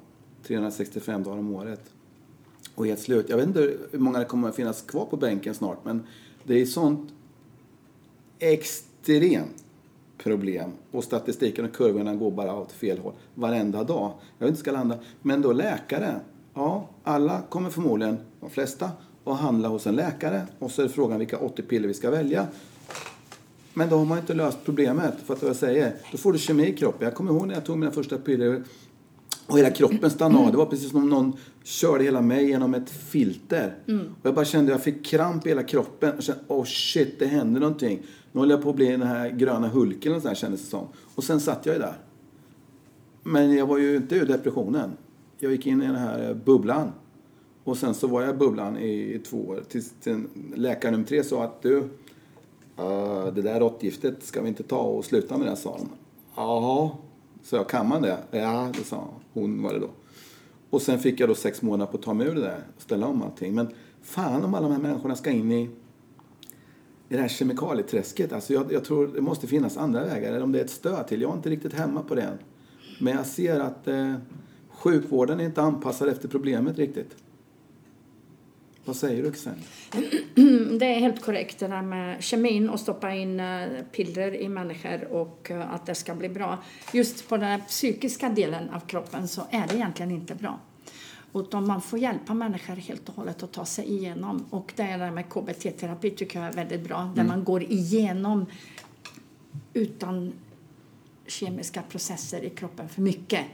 365 0.46 1.22
dagar 1.22 1.38
om 1.38 1.54
året. 1.54 1.90
Och 2.74 2.86
helt 2.86 3.00
slut. 3.00 3.28
Jag 3.28 3.36
vet 3.36 3.46
inte 3.46 3.76
hur 3.90 3.98
många 3.98 4.18
det 4.18 4.24
kommer 4.24 4.48
att 4.48 4.56
finnas 4.56 4.82
kvar 4.82 5.04
på 5.04 5.16
bänken 5.16 5.54
snart, 5.54 5.84
men 5.84 6.06
det 6.44 6.60
är 6.60 6.66
sånt 6.66 7.12
extremt 8.38 9.63
problem. 10.18 10.72
Och 10.90 11.04
statistiken 11.04 11.64
och 11.64 11.72
kurvorna 11.72 12.14
går 12.14 12.30
bara 12.30 12.56
åt 12.56 12.72
fel 12.72 12.98
håll 12.98 13.12
varenda 13.34 13.84
dag. 13.84 14.12
Jag 14.38 14.46
vet 14.46 14.50
inte 14.50 14.60
ska 14.60 14.72
landa. 14.72 14.98
Men 15.22 15.42
då 15.42 15.52
läkare. 15.52 16.20
Ja, 16.54 16.88
alla 17.02 17.42
kommer 17.48 17.70
förmodligen, 17.70 18.18
de 18.40 18.50
flesta, 18.50 18.90
att 19.24 19.40
handla 19.40 19.68
hos 19.68 19.86
en 19.86 19.96
läkare. 19.96 20.46
Och 20.58 20.70
så 20.70 20.82
är 20.82 20.88
frågan 20.88 21.18
vilka 21.18 21.38
80 21.38 21.62
piller 21.62 21.88
vi 21.88 21.94
ska 21.94 22.10
välja. 22.10 22.46
Men 23.74 23.88
då 23.88 23.96
har 23.96 24.04
man 24.04 24.18
inte 24.18 24.34
löst 24.34 24.58
problemet. 24.64 25.14
För 25.24 25.34
att 25.34 25.42
vad 25.42 25.48
jag 25.48 25.56
säger, 25.56 25.94
då 26.12 26.18
får 26.18 26.32
du 26.32 26.38
kemi 26.38 26.66
i 26.66 26.72
kroppen. 26.72 27.04
Jag 27.04 27.14
kommer 27.14 27.32
ihåg 27.32 27.46
när 27.46 27.54
jag 27.54 27.64
tog 27.64 27.78
mina 27.78 27.92
första 27.92 28.18
piller 28.18 28.62
och 29.46 29.58
hela 29.58 29.70
kroppen 29.70 30.10
stannade 30.10 30.44
av. 30.44 30.50
Det 30.52 30.58
var 30.58 30.66
precis 30.66 30.90
som 30.90 31.02
om 31.02 31.08
någon 31.10 31.32
körde 31.62 32.04
hela 32.04 32.20
mig 32.20 32.46
genom 32.48 32.74
ett 32.74 32.90
filter. 32.90 33.74
Och 34.20 34.26
jag 34.26 34.34
bara 34.34 34.44
kände 34.44 34.74
att 34.74 34.78
jag 34.78 34.94
fick 34.94 35.04
kramp 35.06 35.46
i 35.46 35.48
hela 35.48 35.62
kroppen. 35.62 36.16
Och 36.16 36.22
kände, 36.22 36.40
oh 36.48 36.64
shit, 36.64 37.18
det 37.18 37.26
händer 37.26 37.60
någonting. 37.60 38.02
Nu 38.32 38.40
håller 38.40 38.54
jag 38.54 38.62
på 38.62 38.70
att 38.70 38.76
bli 38.76 38.86
den 38.90 39.02
här 39.02 39.30
gröna 39.30 39.68
hulken 39.68 40.12
eller 40.12 40.20
så 40.22 40.28
här, 40.28 40.34
kändes 40.34 40.60
det 40.62 40.66
som. 40.66 40.86
Och 41.14 41.24
sen 41.24 41.40
satt 41.40 41.66
jag 41.66 41.74
ju 41.74 41.80
där. 41.80 41.96
Men 43.22 43.52
jag 43.54 43.66
var 43.66 43.78
ju 43.78 43.96
inte 43.96 44.14
ur 44.14 44.26
depressionen. 44.26 44.90
Jag 45.38 45.52
gick 45.52 45.66
in 45.66 45.82
i 45.82 45.86
den 45.86 45.96
här 45.96 46.34
bubblan. 46.44 46.92
Och 47.64 47.76
sen 47.76 47.94
så 47.94 48.06
var 48.06 48.22
jag 48.22 48.34
i 48.34 48.38
bubblan 48.38 48.78
i, 48.78 49.20
två 49.26 49.36
år. 49.48 49.62
Tills 49.68 49.92
till 50.00 50.24
läkare 50.54 50.90
nummer 50.92 51.04
tre 51.04 51.24
sa 51.24 51.44
att 51.44 51.62
du, 51.62 51.78
"Eh, 52.78 53.26
det 53.34 53.42
där 53.42 53.60
råttgiftet, 53.60 54.22
ska 54.24 54.42
vi 54.42 54.48
inte 54.48 54.62
ta 54.62 54.78
och 54.78 55.04
sluta 55.04 55.38
med 55.38 55.46
det, 55.46 55.56
sa 55.56 55.76
de. 55.78 55.88
Jaha, 56.36 56.90
så 57.44 57.56
jag, 57.56 57.68
kan 57.68 57.88
man 57.88 58.02
det? 58.02 58.18
Ja, 58.30 58.70
det 58.74 58.84
sa 58.84 59.08
hon 59.32 59.62
var 59.62 59.72
det 59.72 59.78
då. 59.78 59.90
Och 60.70 60.82
sen 60.82 60.98
fick 60.98 61.20
jag 61.20 61.28
då 61.28 61.34
sex 61.34 61.62
månader 61.62 61.92
på 61.92 61.98
att 61.98 62.02
ta 62.02 62.14
mig 62.14 62.26
ur 62.26 62.34
det 62.34 62.40
där 62.40 62.60
och 62.76 62.82
ställa 62.82 63.06
om 63.06 63.22
allting. 63.22 63.54
Men 63.54 63.68
fan 64.02 64.44
om 64.44 64.54
alla 64.54 64.68
de 64.68 64.72
här 64.72 64.82
människorna 64.82 65.16
ska 65.16 65.30
in 65.30 65.52
i, 65.52 65.62
i 67.08 67.14
det 67.14 67.18
här 67.18 67.28
kemikalieträsket. 67.28 68.32
Alltså 68.32 68.52
jag, 68.52 68.72
jag 68.72 68.84
tror 68.84 69.06
det 69.06 69.20
måste 69.20 69.46
finnas 69.46 69.76
andra 69.76 70.04
vägar, 70.04 70.28
eller 70.28 70.42
om 70.42 70.52
det 70.52 70.60
är 70.60 70.64
ett 70.64 70.70
stöd 70.70 71.08
till. 71.08 71.22
Jag 71.22 71.30
är 71.30 71.36
inte 71.36 71.50
riktigt 71.50 71.72
hemma 71.72 72.02
på 72.02 72.14
det 72.14 72.22
än. 72.22 72.38
Men 73.00 73.16
jag 73.16 73.26
ser 73.26 73.60
att 73.60 73.88
eh, 73.88 74.14
sjukvården 74.68 75.40
är 75.40 75.44
inte 75.44 75.62
anpassad 75.62 76.08
efter 76.08 76.28
problemet 76.28 76.78
riktigt. 76.78 77.16
Vad 78.84 78.96
säger 78.96 79.22
du? 79.22 79.32
Mm, 80.36 80.78
Det 80.78 80.86
är 80.86 80.98
helt 80.98 81.22
korrekt 81.22 81.58
det 81.58 81.68
där 81.68 81.82
med 81.82 82.24
kemin 82.24 82.70
och 82.70 82.80
stoppa 82.80 83.14
in 83.14 83.40
eh, 83.40 83.68
piller 83.92 84.34
i 84.34 84.48
människor 84.48 85.04
och 85.12 85.50
eh, 85.50 85.74
att 85.74 85.86
det 85.86 85.94
ska 85.94 86.14
bli 86.14 86.28
bra. 86.28 86.58
Just 86.92 87.28
på 87.28 87.36
den 87.36 87.60
psykiska 87.60 88.28
delen 88.28 88.70
av 88.70 88.80
kroppen 88.80 89.28
så 89.28 89.42
är 89.50 89.66
det 89.68 89.74
egentligen 89.74 90.10
inte 90.10 90.34
bra. 90.34 90.60
Utan 91.34 91.66
man 91.66 91.82
får 91.82 91.98
hjälpa 91.98 92.34
människor 92.34 92.76
helt 92.76 93.08
och 93.08 93.14
hållet 93.14 93.42
att 93.42 93.52
ta 93.52 93.64
sig 93.64 93.92
igenom. 93.92 94.44
Och 94.50 94.72
det 94.76 94.82
är 94.82 94.98
det 94.98 95.04
här 95.04 95.10
med 95.10 95.24
KBT-terapi 95.28 96.10
tycker 96.10 96.40
jag 96.40 96.48
är 96.48 96.52
väldigt 96.52 96.84
bra. 96.88 97.12
Där 97.16 97.24
man 97.24 97.44
går 97.44 97.62
igenom 97.62 98.46
utan 99.72 100.32
kemiska 101.26 101.82
processer 101.82 102.44
i 102.44 102.50
kroppen 102.50 102.88
för 102.88 103.02
mycket. 103.02 103.44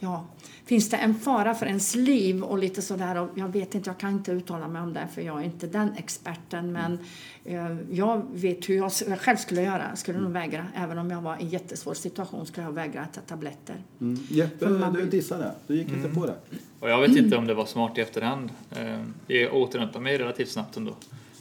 Ja, 0.00 0.26
finns 0.64 0.90
det 0.90 0.96
en 0.96 1.14
fara 1.14 1.54
för 1.54 1.66
ens 1.66 1.94
liv 1.94 2.42
och 2.42 2.58
lite 2.58 2.82
sådär 2.82 3.16
och 3.16 3.28
jag 3.34 3.48
vet 3.48 3.74
inte, 3.74 3.90
jag 3.90 3.98
kan 3.98 4.10
inte 4.10 4.32
uttala 4.32 4.68
mig 4.68 4.82
om 4.82 4.92
det 4.92 5.08
för 5.14 5.22
jag 5.22 5.40
är 5.40 5.44
inte 5.44 5.66
den 5.66 5.92
experten 5.96 6.72
men 6.72 6.98
eh, 7.44 7.76
jag 7.90 8.22
vet 8.32 8.68
hur 8.68 8.76
jag, 8.76 8.92
jag 9.08 9.20
själv 9.20 9.36
skulle 9.36 9.62
göra. 9.62 9.86
Jag 9.88 9.98
skulle 9.98 10.18
nog 10.18 10.32
vägra, 10.32 10.66
även 10.74 10.98
om 10.98 11.10
jag 11.10 11.20
var 11.20 11.36
i 11.36 11.42
en 11.42 11.48
jättesvår 11.48 11.94
situation 11.94 12.46
skulle 12.46 12.66
jag 12.66 12.72
vägra 12.72 13.02
att 13.02 13.14
ta 13.14 13.20
tabletter. 13.20 13.76
Mm. 14.00 14.20
Jeppe, 14.28 14.68
man 14.68 14.92
du 14.92 15.06
dissade. 15.06 15.52
Du 15.66 15.76
gick 15.76 15.88
inte 15.88 16.08
på 16.08 16.26
det. 16.26 16.34
Och 16.80 16.90
jag 16.90 17.00
vet 17.00 17.16
inte 17.16 17.36
om 17.36 17.46
det 17.46 17.54
var 17.54 17.66
smart 17.66 17.98
i 17.98 18.00
efterhand. 18.00 18.50
Eh, 18.70 19.02
Jag 19.26 19.54
återhämtade 19.54 20.04
mig 20.04 20.18
relativt 20.18 20.48
snabbt 20.48 20.76
ändå. 20.76 20.96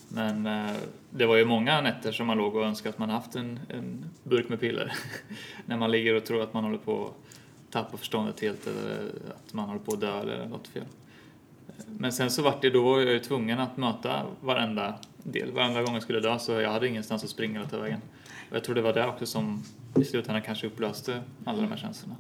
Men 0.07 0.45
eh, 0.45 0.75
det 1.09 1.25
var 1.25 1.35
ju 1.35 1.45
många 1.45 1.81
nätter 1.81 2.11
som 2.11 2.27
man 2.27 2.37
låg 2.37 2.55
och 2.55 2.65
önskade 2.65 2.89
att 2.89 2.99
man 2.99 3.09
haft 3.09 3.35
en, 3.35 3.59
en 3.69 4.05
burk 4.23 4.49
med 4.49 4.59
piller. 4.59 4.93
När 5.65 5.77
man 5.77 5.91
ligger 5.91 6.13
och 6.15 6.25
tror 6.25 6.41
att 6.41 6.53
man 6.53 6.63
håller 6.63 6.77
på 6.77 7.11
att 7.67 7.71
tappa 7.73 7.97
förståndet 7.97 8.39
helt 8.39 8.67
eller 8.67 9.12
att 9.36 9.53
man 9.53 9.65
håller 9.67 9.80
på 9.82 9.93
att 9.93 10.01
dö 10.01 10.19
eller 10.19 10.45
något 10.47 10.67
fel. 10.67 10.84
Men 11.97 12.12
sen 12.12 12.30
så 12.32 12.41
vart 12.41 12.62
det, 12.62 12.69
då 12.69 12.84
var 12.84 12.99
jag 12.99 13.13
ju 13.13 13.19
tvungen 13.19 13.60
att 13.60 13.77
möta 13.77 14.25
varenda 14.41 14.95
del. 15.23 15.51
Varenda 15.51 15.82
gång 15.84 15.93
jag 15.93 16.03
skulle 16.03 16.19
dö 16.19 16.39
så 16.39 16.51
jag 16.51 16.71
hade 16.71 16.88
ingenstans 16.88 17.23
att 17.23 17.30
springa 17.30 17.65
hela 17.65 17.84
vägen. 17.84 17.99
Och 18.49 18.56
jag 18.56 18.63
tror 18.63 18.75
det 18.75 18.82
var 18.82 18.93
det 18.93 19.08
också 19.08 19.25
som 19.25 19.63
i 19.95 20.03
slutändan 20.03 20.41
kanske 20.41 20.67
upplöste 20.67 21.21
alla 21.45 21.62
de 21.62 21.67
här 21.67 21.77
känslorna. 21.77 22.15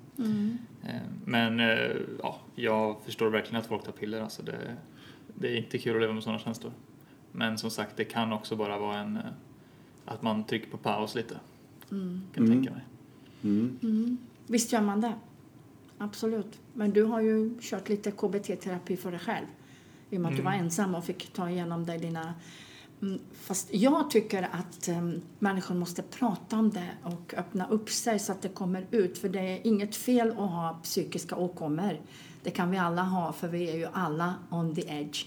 Eh, 0.83 1.01
Men 1.25 1.59
eh, 1.59 1.91
ja, 2.23 2.37
jag 2.55 2.97
förstår 3.05 3.29
verkligen 3.29 3.59
att 3.61 3.67
folk 3.67 3.83
tar 3.83 3.91
piller. 3.91 4.21
Alltså 4.21 4.43
det, 4.43 4.75
det 5.35 5.47
är 5.47 5.55
inte 5.57 5.77
kul 5.77 5.95
att 5.95 6.01
leva 6.01 6.13
med 6.13 6.23
sådana 6.23 6.39
känslor. 6.39 6.71
Men 7.31 7.57
som 7.57 7.69
sagt, 7.71 7.97
det 7.97 8.03
kan 8.05 8.33
också 8.33 8.55
bara 8.55 8.77
vara 8.79 8.97
en... 8.97 9.17
eh, 9.17 9.23
Att 10.05 10.21
man 10.21 10.43
trycker 10.43 10.71
på 10.71 10.77
paus 10.77 11.15
lite. 11.15 11.35
Kan 11.89 12.21
jag 12.35 12.47
tänka 12.47 12.71
mig. 12.71 12.81
Visst 14.47 14.73
gör 14.73 14.81
man 14.81 15.01
det. 15.01 15.13
Absolut. 15.97 16.59
Men 16.73 16.93
du 16.93 17.03
har 17.03 17.21
ju 17.21 17.51
kört 17.61 17.89
lite 17.89 18.11
KBT-terapi 18.11 18.97
för 18.97 19.11
dig 19.11 19.19
själv. 19.19 19.45
I 20.09 20.17
och 20.17 20.21
med 20.21 20.31
att 20.31 20.37
du 20.37 20.43
var 20.43 20.51
ensam 20.51 20.95
och 20.95 21.05
fick 21.05 21.33
ta 21.33 21.49
igenom 21.49 21.85
dig 21.85 21.99
dina... 21.99 22.33
Mm, 23.01 23.19
Fast 23.33 23.73
jag 23.73 24.09
tycker 24.09 24.49
att 24.51 24.87
um, 24.87 25.21
människor 25.39 25.75
måste 25.75 26.01
prata 26.01 26.57
om 26.57 26.69
det 26.69 26.89
och 27.03 27.33
öppna 27.37 27.67
upp 27.67 27.89
sig 27.89 28.19
så 28.19 28.31
att 28.31 28.41
det 28.41 28.49
kommer 28.49 28.85
ut. 28.91 29.17
För 29.17 29.29
det 29.29 29.39
är 29.39 29.67
inget 29.67 29.95
fel 29.95 30.29
att 30.29 30.35
ha 30.35 30.79
psykiska 30.83 31.35
åkommor. 31.35 31.99
Det 32.43 32.51
kan 32.51 32.71
vi 32.71 32.77
alla 32.77 33.03
ha, 33.03 33.33
för 33.33 33.47
vi 33.47 33.69
är 33.69 33.75
ju 33.75 33.87
alla 33.93 34.35
on 34.49 34.75
the 34.75 34.81
edge. 34.87 35.25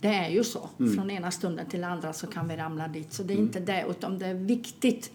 Det 0.00 0.08
är 0.08 0.28
ju 0.28 0.44
så. 0.44 0.68
Från 0.96 1.10
ena 1.10 1.30
stunden 1.30 1.66
till 1.66 1.84
andra 1.84 2.12
så 2.12 2.26
kan 2.26 2.48
vi 2.48 2.56
ramla 2.56 2.88
dit. 2.88 3.12
Så 3.12 3.22
det 3.22 3.34
är 3.34 3.38
inte 3.38 3.60
det, 3.60 3.84
utan 3.88 4.18
det 4.18 4.26
är 4.26 4.34
viktigt 4.34 5.12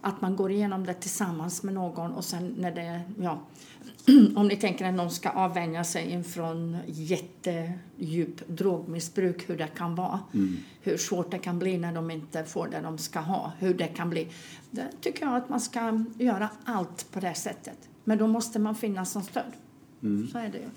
att 0.00 0.20
man 0.20 0.36
går 0.36 0.50
igenom 0.50 0.86
det 0.86 0.94
tillsammans 0.94 1.62
med 1.62 1.74
någon 1.74 2.12
och 2.12 2.24
sen 2.24 2.54
när 2.58 2.72
det, 2.72 3.00
ja, 3.20 3.40
om 4.36 4.48
ni 4.48 4.56
tänker 4.56 4.88
att 4.88 4.94
någon 4.94 5.10
ska 5.10 5.30
avvänja 5.30 5.84
sig 5.84 6.12
ifrån 6.12 6.76
jättedjup 6.86 8.48
drogmissbruk, 8.48 9.50
hur 9.50 9.56
det 9.56 9.68
kan 9.76 9.94
vara. 9.94 10.20
Hur 10.80 10.96
svårt 10.96 11.30
det 11.30 11.38
kan 11.38 11.58
bli 11.58 11.78
när 11.78 11.94
de 11.94 12.10
inte 12.10 12.44
får 12.44 12.68
det 12.68 12.80
de 12.80 12.98
ska 12.98 13.20
ha. 13.20 13.52
Hur 13.58 13.74
det 13.74 13.86
kan 13.86 14.10
bli. 14.10 14.28
Det 14.70 14.88
tycker 15.00 15.26
jag 15.26 15.36
att 15.36 15.48
man 15.48 15.60
ska 15.60 16.04
göra 16.18 16.48
allt 16.64 17.12
på 17.12 17.20
det 17.20 17.34
sättet. 17.34 17.78
Men 18.04 18.18
då 18.18 18.26
måste 18.26 18.58
man 18.58 18.74
finnas 18.74 19.10
som 19.10 19.22
stöd. 19.22 19.52
Så 20.32 20.38
är 20.38 20.48
det 20.48 20.58
ju. 20.58 20.68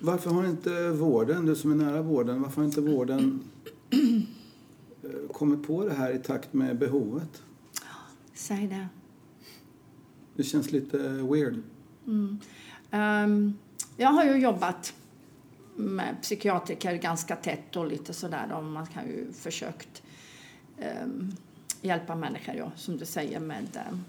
Varför 0.00 0.30
har 0.30 0.46
inte 0.46 0.90
vården, 0.90 1.46
du 1.46 1.56
som 1.56 1.72
är 1.72 1.84
nära 1.84 2.02
vården, 2.02 2.42
varför 2.42 2.56
har 2.56 2.66
inte 2.66 2.80
vården 2.80 3.40
eh, 3.90 5.32
kommit 5.32 5.66
på 5.66 5.84
det 5.84 5.94
här 5.94 6.14
i 6.14 6.18
takt 6.18 6.52
med 6.52 6.78
behovet? 6.78 7.42
Säg 8.34 8.66
det. 8.66 8.88
Det 10.36 10.42
känns 10.42 10.72
lite 10.72 10.98
weird. 10.98 11.62
Ehm, 12.06 12.38
Ehm, 12.90 13.58
jag 13.96 14.08
har 14.08 14.24
ju 14.24 14.36
jobbat 14.36 14.94
med 15.76 16.16
psykiatriker 16.22 16.94
ganska 16.94 17.36
tätt 17.36 17.76
och 17.76 17.86
lite 17.86 18.12
sådär 18.12 18.52
och 18.52 18.64
man 18.64 18.86
har 18.94 19.02
ju 19.02 19.32
försökt 19.32 20.02
ehm, 20.78 21.36
hjälpa 21.80 22.14
människor, 22.14 22.54
ja, 22.54 22.72
som 22.76 22.96
du 22.96 23.04
säger, 23.04 23.40
med 23.40 23.76
ehm, 23.88 24.04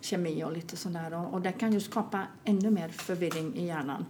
kemi 0.00 0.44
och 0.44 0.52
lite 0.52 0.76
sådär 0.76 1.14
och, 1.14 1.34
och 1.34 1.40
det 1.40 1.52
kan 1.52 1.72
ju 1.72 1.80
skapa 1.80 2.22
ännu 2.44 2.70
mer 2.70 2.88
förvirring 2.88 3.54
i 3.54 3.66
hjärnan 3.66 4.06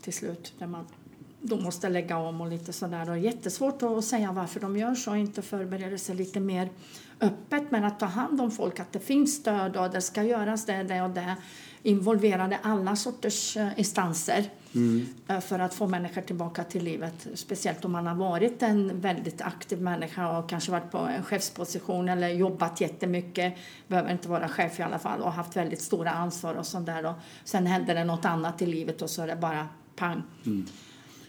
till 0.00 0.12
slut 0.12 0.54
där 0.58 0.66
man 0.66 0.86
då 1.40 1.56
måste 1.56 1.88
lägga 1.88 2.18
om 2.18 2.40
och 2.40 2.48
lite 2.48 2.72
sådär. 2.72 3.10
Och 3.10 3.18
jättesvårt 3.18 3.82
att 3.82 4.04
säga 4.04 4.32
varför 4.32 4.60
de 4.60 4.76
gör 4.76 4.94
så 4.94 5.10
och 5.10 5.18
inte 5.18 5.42
förbereder 5.42 5.96
sig 5.96 6.16
lite 6.16 6.40
mer 6.40 6.68
öppet 7.20 7.70
Men 7.70 7.84
att 7.84 8.00
ta 8.00 8.06
hand 8.06 8.40
om 8.40 8.50
folk, 8.50 8.80
att 8.80 8.92
det 8.92 9.00
finns 9.00 9.36
stöd 9.36 9.76
och 9.76 9.90
det 9.90 10.00
ska 10.00 10.22
göras 10.22 10.66
det, 10.66 10.82
det 10.82 11.02
och 11.02 11.10
det. 11.10 11.36
Involverade 11.88 12.58
alla 12.62 12.96
sorters 12.96 13.56
eh, 13.56 13.78
instanser 13.78 14.50
eh, 15.28 15.40
för 15.40 15.58
att 15.58 15.74
få 15.74 15.86
människor 15.86 16.22
tillbaka 16.22 16.64
till 16.64 16.84
livet. 16.84 17.26
Speciellt 17.34 17.84
om 17.84 17.92
man 17.92 18.06
har 18.06 18.14
varit 18.14 18.62
en 18.62 19.00
väldigt 19.00 19.40
aktiv 19.40 19.80
människa 19.80 20.38
och 20.38 20.48
kanske 20.48 20.70
varit 20.70 20.90
på 20.90 20.98
en 20.98 21.22
chefsposition 21.22 22.08
eller 22.08 22.28
jobbat 22.28 22.80
jättemycket. 22.80 23.54
Behöver 23.86 24.12
inte 24.12 24.28
vara 24.28 24.48
chef 24.48 24.80
i 24.80 24.82
alla 24.82 24.98
fall 24.98 25.20
och 25.20 25.32
haft 25.32 25.56
väldigt 25.56 25.80
stora 25.80 26.10
ansvar 26.10 26.54
och 26.54 26.66
sånt 26.66 26.86
där. 26.86 27.06
Och 27.06 27.14
sen 27.44 27.66
händer 27.66 27.94
det 27.94 28.04
något 28.04 28.24
annat 28.24 28.62
i 28.62 28.66
livet 28.66 29.02
och 29.02 29.10
så 29.10 29.22
är 29.22 29.26
det 29.26 29.36
bara 29.36 29.68
pang. 29.96 30.22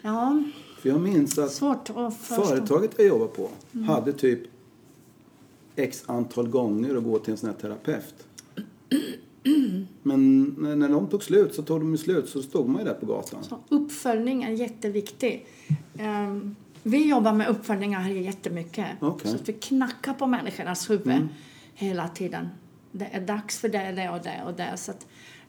Ja, 0.02 0.44
För 0.82 0.90
jag 0.90 1.02
minns 1.02 1.38
att 1.38 1.52
svårt 1.52 1.90
att 1.90 2.18
företaget 2.18 2.92
jag 2.98 3.08
jobbade 3.08 3.32
på 3.32 3.50
hade 3.88 4.14
typ 4.14 4.40
x 5.76 6.04
antal 6.06 6.50
gånger 6.50 6.96
att 6.98 7.04
gå 7.04 7.20
till 7.20 7.32
en 7.32 7.38
sån 7.38 7.50
här 7.50 7.58
terapeut. 7.58 8.28
Men 10.04 10.56
när, 10.80 10.90
de 10.90 11.08
tog 11.08 11.24
slut 11.24 11.54
så 11.56 11.62
tog 11.62 11.80
de 11.82 11.98
slut 11.98 12.30
så 12.30 12.42
stod 12.42 12.70
man 12.70 12.82
ju 12.82 12.88
där 12.88 12.94
på 12.94 13.06
gatan. 13.06 13.44
Så 13.44 13.58
uppföljning 13.70 14.44
är 14.44 14.50
jätteviktig. 14.52 15.46
Ehm, 15.98 16.56
vi 16.84 17.10
jobbar 17.10 17.34
med 17.34 17.48
uppföljningar 17.50 18.00
här 18.00 18.12
jättemycket. 18.12 18.88
Okej. 19.00 19.32
Så 19.32 19.36
att 19.38 19.50
vi 19.50 19.54
knackar 19.54 20.14
på 20.14 20.28
människornas 20.28 20.90
huvud 20.90 21.28
hela 21.74 22.08
tiden. 22.08 22.48
Det 22.92 23.06
är 23.12 23.22
dags 23.22 23.60
för 23.60 23.70
det, 23.70 23.92
det 23.92 24.10
och 24.10 24.24
det 24.24 24.42
och 24.48 24.54
det. 24.54 24.78
Så 24.78 24.92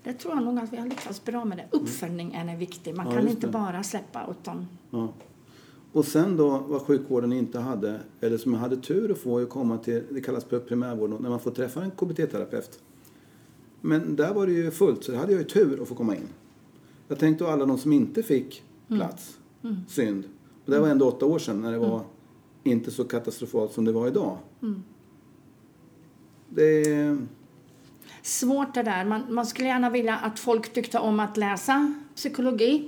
det 0.05 0.13
tror 0.13 0.35
jag 0.35 0.45
nog 0.45 0.59
att 0.59 0.73
vi 0.73 0.77
har 0.77 0.87
lyckats 0.89 1.25
bra 1.25 1.45
med 1.45 1.59
det. 1.59 1.77
Uppföljningen 1.77 2.49
är 2.49 2.57
viktig. 2.57 2.97
Man 2.97 3.07
Ja, 3.07 3.13
kan 3.13 3.29
inte 3.29 3.47
det. 3.47 3.53
bara 3.53 3.83
släppa 3.83 4.27
utan 4.31 4.67
Ja. 4.91 5.09
Och 5.93 6.05
sen 6.05 6.37
då 6.37 6.59
vad 6.59 6.83
sjukvården 6.83 7.33
inte 7.33 7.59
hade, 7.59 8.01
eller 8.21 8.39
som 8.39 8.53
jag 8.53 8.61
hade 8.61 8.77
tur 8.77 9.11
att 9.13 9.19
få, 9.19 9.39
att 9.39 9.49
komma 9.49 9.79
till, 9.79 10.03
det 10.11 10.21
kallas 10.21 10.45
primärvården, 10.45 11.17
när 11.23 11.31
man 11.31 11.41
får 11.41 11.51
träffa 11.51 11.83
en 11.85 11.91
KBT-terapeut. 11.91 12.79
Men 13.81 14.17
där 14.17 14.35
var 14.35 14.47
det 14.47 14.53
ju 14.53 14.71
fullt, 14.71 15.05
så 15.05 15.17
hade 15.17 15.33
jag 15.33 15.39
ju 15.39 15.47
tur 15.47 15.83
att 15.83 15.89
få 15.89 15.95
komma 15.95 16.17
in. 16.17 16.29
Jag 17.09 17.19
tänkte 17.19 17.45
på 17.45 17.51
alla 17.51 17.67
de 17.67 17.79
som 17.79 17.93
inte 17.93 18.23
fick 18.23 18.63
plats. 18.89 19.39
Synd. 19.89 20.25
Och 20.65 20.71
det 20.71 20.81
var 20.81 20.89
ändå 20.89 21.09
åtta 21.09 21.27
år 21.27 21.39
sedan 21.39 21.61
när 21.61 21.73
det 21.73 21.79
var 21.79 22.03
inte 22.65 22.91
så 22.91 23.05
katastrofalt 23.05 23.73
som 23.73 23.85
det 23.85 23.93
var 23.93 24.07
idag. 24.07 24.39
Det 26.49 26.83
är... 26.83 27.19
svårt 28.23 28.75
det 28.75 28.83
där. 28.83 29.05
Man, 29.05 29.35
man 29.35 29.47
skulle 29.47 29.69
gärna 29.69 29.91
vilja 29.91 30.17
att 30.17 30.39
folk 30.39 30.73
tyckte 30.73 30.99
om 30.99 31.21
att 31.21 31.37
läsa 31.37 31.95
psykologi. 32.15 32.87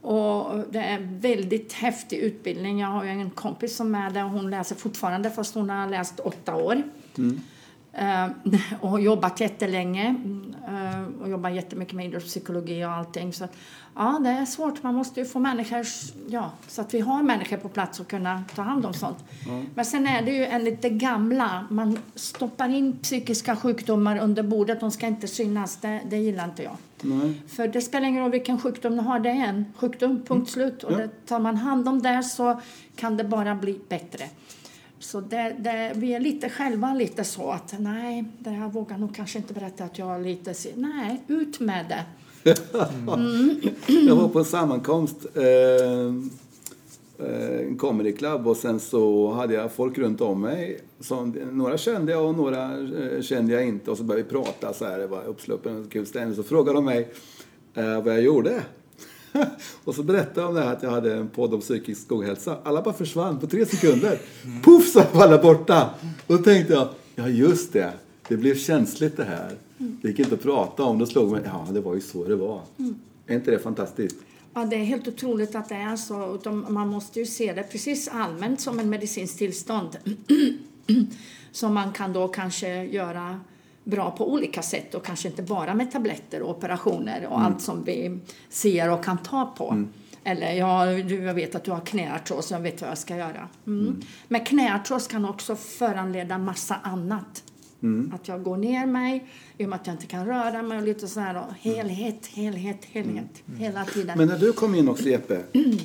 Och 0.00 0.58
det 0.70 0.78
är 0.78 1.18
väldigt 1.20 1.72
häftig 1.72 2.18
utbildning. 2.18 2.80
Jag 2.80 2.88
har 2.88 3.04
ju 3.04 3.10
en 3.10 3.30
kompis 3.30 3.76
som 3.76 3.94
är 3.94 4.10
där 4.10 4.24
och 4.24 4.30
hon 4.30 4.50
läser 4.50 4.76
fortfarande 4.76 5.30
fast 5.30 5.54
hon 5.54 5.70
har 5.70 5.90
läst 5.90 6.20
åtta 6.20 6.56
år. 6.56 6.82
Eh, 7.18 7.24
och 8.80 8.90
har 8.90 8.98
jobbat 8.98 9.40
jättelänge. 9.40 10.14
Eh, 10.68 11.22
och 11.22 11.28
jobbar 11.28 11.50
jättemycket 11.50 11.94
med 11.94 12.06
idrottspsykologi 12.06 12.84
och 12.84 12.90
allting. 12.90 13.32
Så 13.32 13.48
ja, 13.94 14.18
det 14.24 14.30
är 14.30 14.44
svårt. 14.44 14.82
Man 14.82 14.94
måste 14.94 15.20
ju 15.20 15.26
få 15.26 15.38
människor, 15.38 15.86
ja, 16.28 16.50
så 16.68 16.80
att 16.80 16.94
vi 16.94 17.00
har 17.00 17.22
människor 17.22 17.56
på 17.56 17.68
plats 17.68 18.00
och 18.00 18.08
kunna 18.08 18.44
ta 18.54 18.62
hand 18.62 18.86
om 18.86 18.94
sånt. 18.94 19.24
Mm. 19.46 19.66
Men 19.74 19.84
sen 19.84 20.06
är 20.06 20.22
det 20.22 20.30
ju 20.30 20.44
enligt 20.44 20.82
det 20.82 20.90
gamla, 20.90 21.66
man 21.70 21.98
stoppar 22.14 22.68
in 22.68 22.98
psykiska 23.02 23.56
sjukdomar 23.56 24.18
under 24.18 24.42
bordet, 24.42 24.80
de 24.80 24.90
ska 24.90 25.06
inte 25.06 25.28
synas. 25.28 25.76
Det, 25.76 26.00
det 26.10 26.16
gillar 26.16 26.44
inte 26.44 26.62
jag. 26.62 26.76
Nej. 27.02 27.42
För 27.48 27.68
det 27.68 27.80
spelar 27.80 28.08
ingen 28.08 28.22
roll 28.22 28.30
vilken 28.30 28.60
sjukdom 28.60 28.96
du 28.96 29.02
har, 29.02 29.20
det 29.20 29.30
är 29.30 29.46
en 29.46 29.64
sjukdom, 29.76 30.16
punkt 30.16 30.30
mm. 30.30 30.46
slut. 30.46 30.82
Och 30.82 31.00
ja. 31.00 31.08
tar 31.26 31.38
man 31.38 31.56
hand 31.56 31.88
om 31.88 32.02
det 32.02 32.22
så 32.22 32.60
kan 32.96 33.16
det 33.16 33.24
bara 33.24 33.54
bli 33.54 33.80
bättre. 33.88 34.24
Så 34.98 35.20
det, 35.20 35.56
det, 35.58 35.92
vi 35.96 36.14
är 36.14 36.20
lite 36.20 36.50
själva 36.50 36.94
lite 36.94 37.24
så 37.24 37.50
att 37.50 37.74
nej, 37.78 38.24
det 38.38 38.50
här 38.50 38.68
vågar 38.68 38.98
nog 38.98 39.14
kanske 39.14 39.38
inte 39.38 39.54
berätta 39.54 39.84
att 39.84 39.98
jag 39.98 40.22
lite 40.22 40.54
nej, 40.74 41.22
ut 41.28 41.60
med 41.60 41.86
det. 41.88 42.04
Mm. 42.46 43.60
jag 44.08 44.16
var 44.16 44.28
på 44.28 44.38
en 44.38 44.44
sammankomst, 44.44 45.26
eh, 45.34 45.44
eh, 47.26 47.66
en 47.66 47.78
comedy 47.78 48.12
club 48.12 48.46
och 48.46 48.56
sen 48.56 48.80
så 48.80 49.32
hade 49.32 49.54
jag 49.54 49.72
folk 49.72 49.98
runt 49.98 50.20
om 50.20 50.40
mig. 50.40 50.80
Som, 51.00 51.30
några 51.30 51.78
kände 51.78 52.12
jag 52.12 52.26
och 52.26 52.34
några 52.34 52.78
eh, 52.78 53.22
kände 53.22 53.52
jag 53.52 53.66
inte 53.66 53.90
och 53.90 53.96
så 53.96 54.04
började 54.04 54.22
vi 54.22 54.30
prata 54.30 54.72
så 54.72 54.84
här, 54.84 54.98
det 54.98 55.06
var 55.06 55.24
uppsluppen 55.24 55.84
och 55.84 55.92
kul 55.92 56.06
stämning. 56.06 56.36
Så 56.36 56.42
frågade 56.42 56.78
de 56.78 56.84
mig 56.84 57.12
eh, 57.74 58.02
vad 58.02 58.14
jag 58.14 58.22
gjorde. 58.22 58.62
och 59.84 59.94
så 59.94 60.02
berättade 60.02 60.40
jag 60.40 60.48
om 60.48 60.54
det 60.54 60.62
här 60.62 60.72
att 60.72 60.82
jag 60.82 60.90
hade 60.90 61.14
en 61.14 61.28
podd 61.28 61.54
om 61.54 61.60
psykisk 61.60 62.12
ohälsa. 62.12 62.58
Alla 62.62 62.82
bara 62.82 62.94
försvann 62.94 63.40
på 63.40 63.46
tre 63.46 63.66
sekunder. 63.66 64.18
Mm. 64.44 64.62
Puff 64.62 64.92
så 64.92 65.02
var 65.12 65.22
alla 65.22 65.42
borta. 65.42 65.90
Och 66.26 66.36
då 66.36 66.42
tänkte 66.42 66.72
jag, 66.72 66.88
ja 67.14 67.28
just 67.28 67.72
det, 67.72 67.92
det 68.28 68.36
blev 68.36 68.54
känsligt 68.54 69.16
det 69.16 69.24
här. 69.24 69.56
Det 69.78 70.08
gick 70.08 70.18
inte 70.18 70.34
att 70.34 70.42
prata 70.42 70.84
om. 70.84 70.98
Då 70.98 71.06
slog 71.06 71.32
mig, 71.32 71.42
ja 71.44 71.66
det 71.72 71.80
var 71.80 71.94
ju 71.94 72.00
så 72.00 72.24
det 72.24 72.36
var. 72.36 72.60
Mm. 72.78 72.94
Är 73.26 73.34
inte 73.34 73.50
det 73.50 73.58
fantastiskt? 73.58 74.16
Ja, 74.54 74.64
det 74.64 74.76
är 74.76 74.84
helt 74.84 75.08
otroligt 75.08 75.54
att 75.54 75.68
det 75.68 75.74
är 75.74 75.96
så. 75.96 76.38
Man 76.68 76.88
måste 76.88 77.18
ju 77.20 77.26
se 77.26 77.52
det 77.52 77.62
precis 77.62 78.08
allmänt 78.08 78.60
som 78.60 78.78
en 78.78 78.90
medicinskt 78.90 79.38
tillstånd. 79.38 79.96
som 81.52 81.74
man 81.74 81.92
kan 81.92 82.12
då 82.12 82.28
kanske 82.28 82.84
göra 82.84 83.40
bra 83.86 84.10
på 84.10 84.32
olika 84.32 84.62
sätt 84.62 84.94
och 84.94 85.04
kanske 85.04 85.28
inte 85.28 85.42
bara 85.42 85.74
med 85.74 85.90
tabletter 85.90 86.42
och 86.42 86.50
operationer 86.50 87.26
och 87.26 87.36
mm. 87.36 87.46
allt 87.46 87.60
som 87.60 87.84
vi 87.84 88.18
ser 88.48 88.90
och 88.90 89.04
kan 89.04 89.18
ta 89.18 89.54
på. 89.58 89.70
Mm. 89.70 89.88
Eller 90.24 90.52
ja, 90.52 90.86
du, 90.86 91.22
jag 91.22 91.34
vet 91.34 91.54
att 91.54 91.64
du 91.64 91.70
har 91.70 91.80
knäartros, 91.80 92.50
jag 92.50 92.60
vet 92.60 92.80
vad 92.80 92.90
jag 92.90 92.98
ska 92.98 93.16
göra. 93.16 93.48
Mm. 93.66 93.80
mm. 93.80 94.02
Men 94.28 94.44
knäartros 94.44 95.06
kan 95.06 95.24
också 95.24 95.56
föranleda 95.56 96.38
massa 96.38 96.74
annat. 96.74 97.44
Mm. 97.82 98.12
Att 98.14 98.28
jag 98.28 98.42
går 98.42 98.56
ner 98.56 98.86
mig, 98.86 99.26
i 99.58 99.64
och 99.64 99.68
med 99.68 99.80
att 99.80 99.86
jag 99.86 99.94
inte 99.94 100.06
kan 100.06 100.26
röra 100.26 100.62
mig 100.62 100.78
och 100.78 100.84
lite 100.84 101.08
så 101.08 101.20
här. 101.20 101.36
Och 101.36 101.54
helhet, 101.60 102.26
helhet, 102.26 102.84
helhet. 102.84 103.42
Mm. 103.48 103.60
Hela 103.60 103.84
tiden. 103.84 104.18
Men 104.18 104.28
när 104.28 104.38
du 104.38 104.52
kom 104.52 104.74
in 104.74 104.88
också 104.88 105.08
Jeppe, 105.08 105.34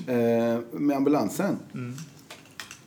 eh, 0.08 0.60
med 0.72 0.98
ambulansen. 0.98 1.58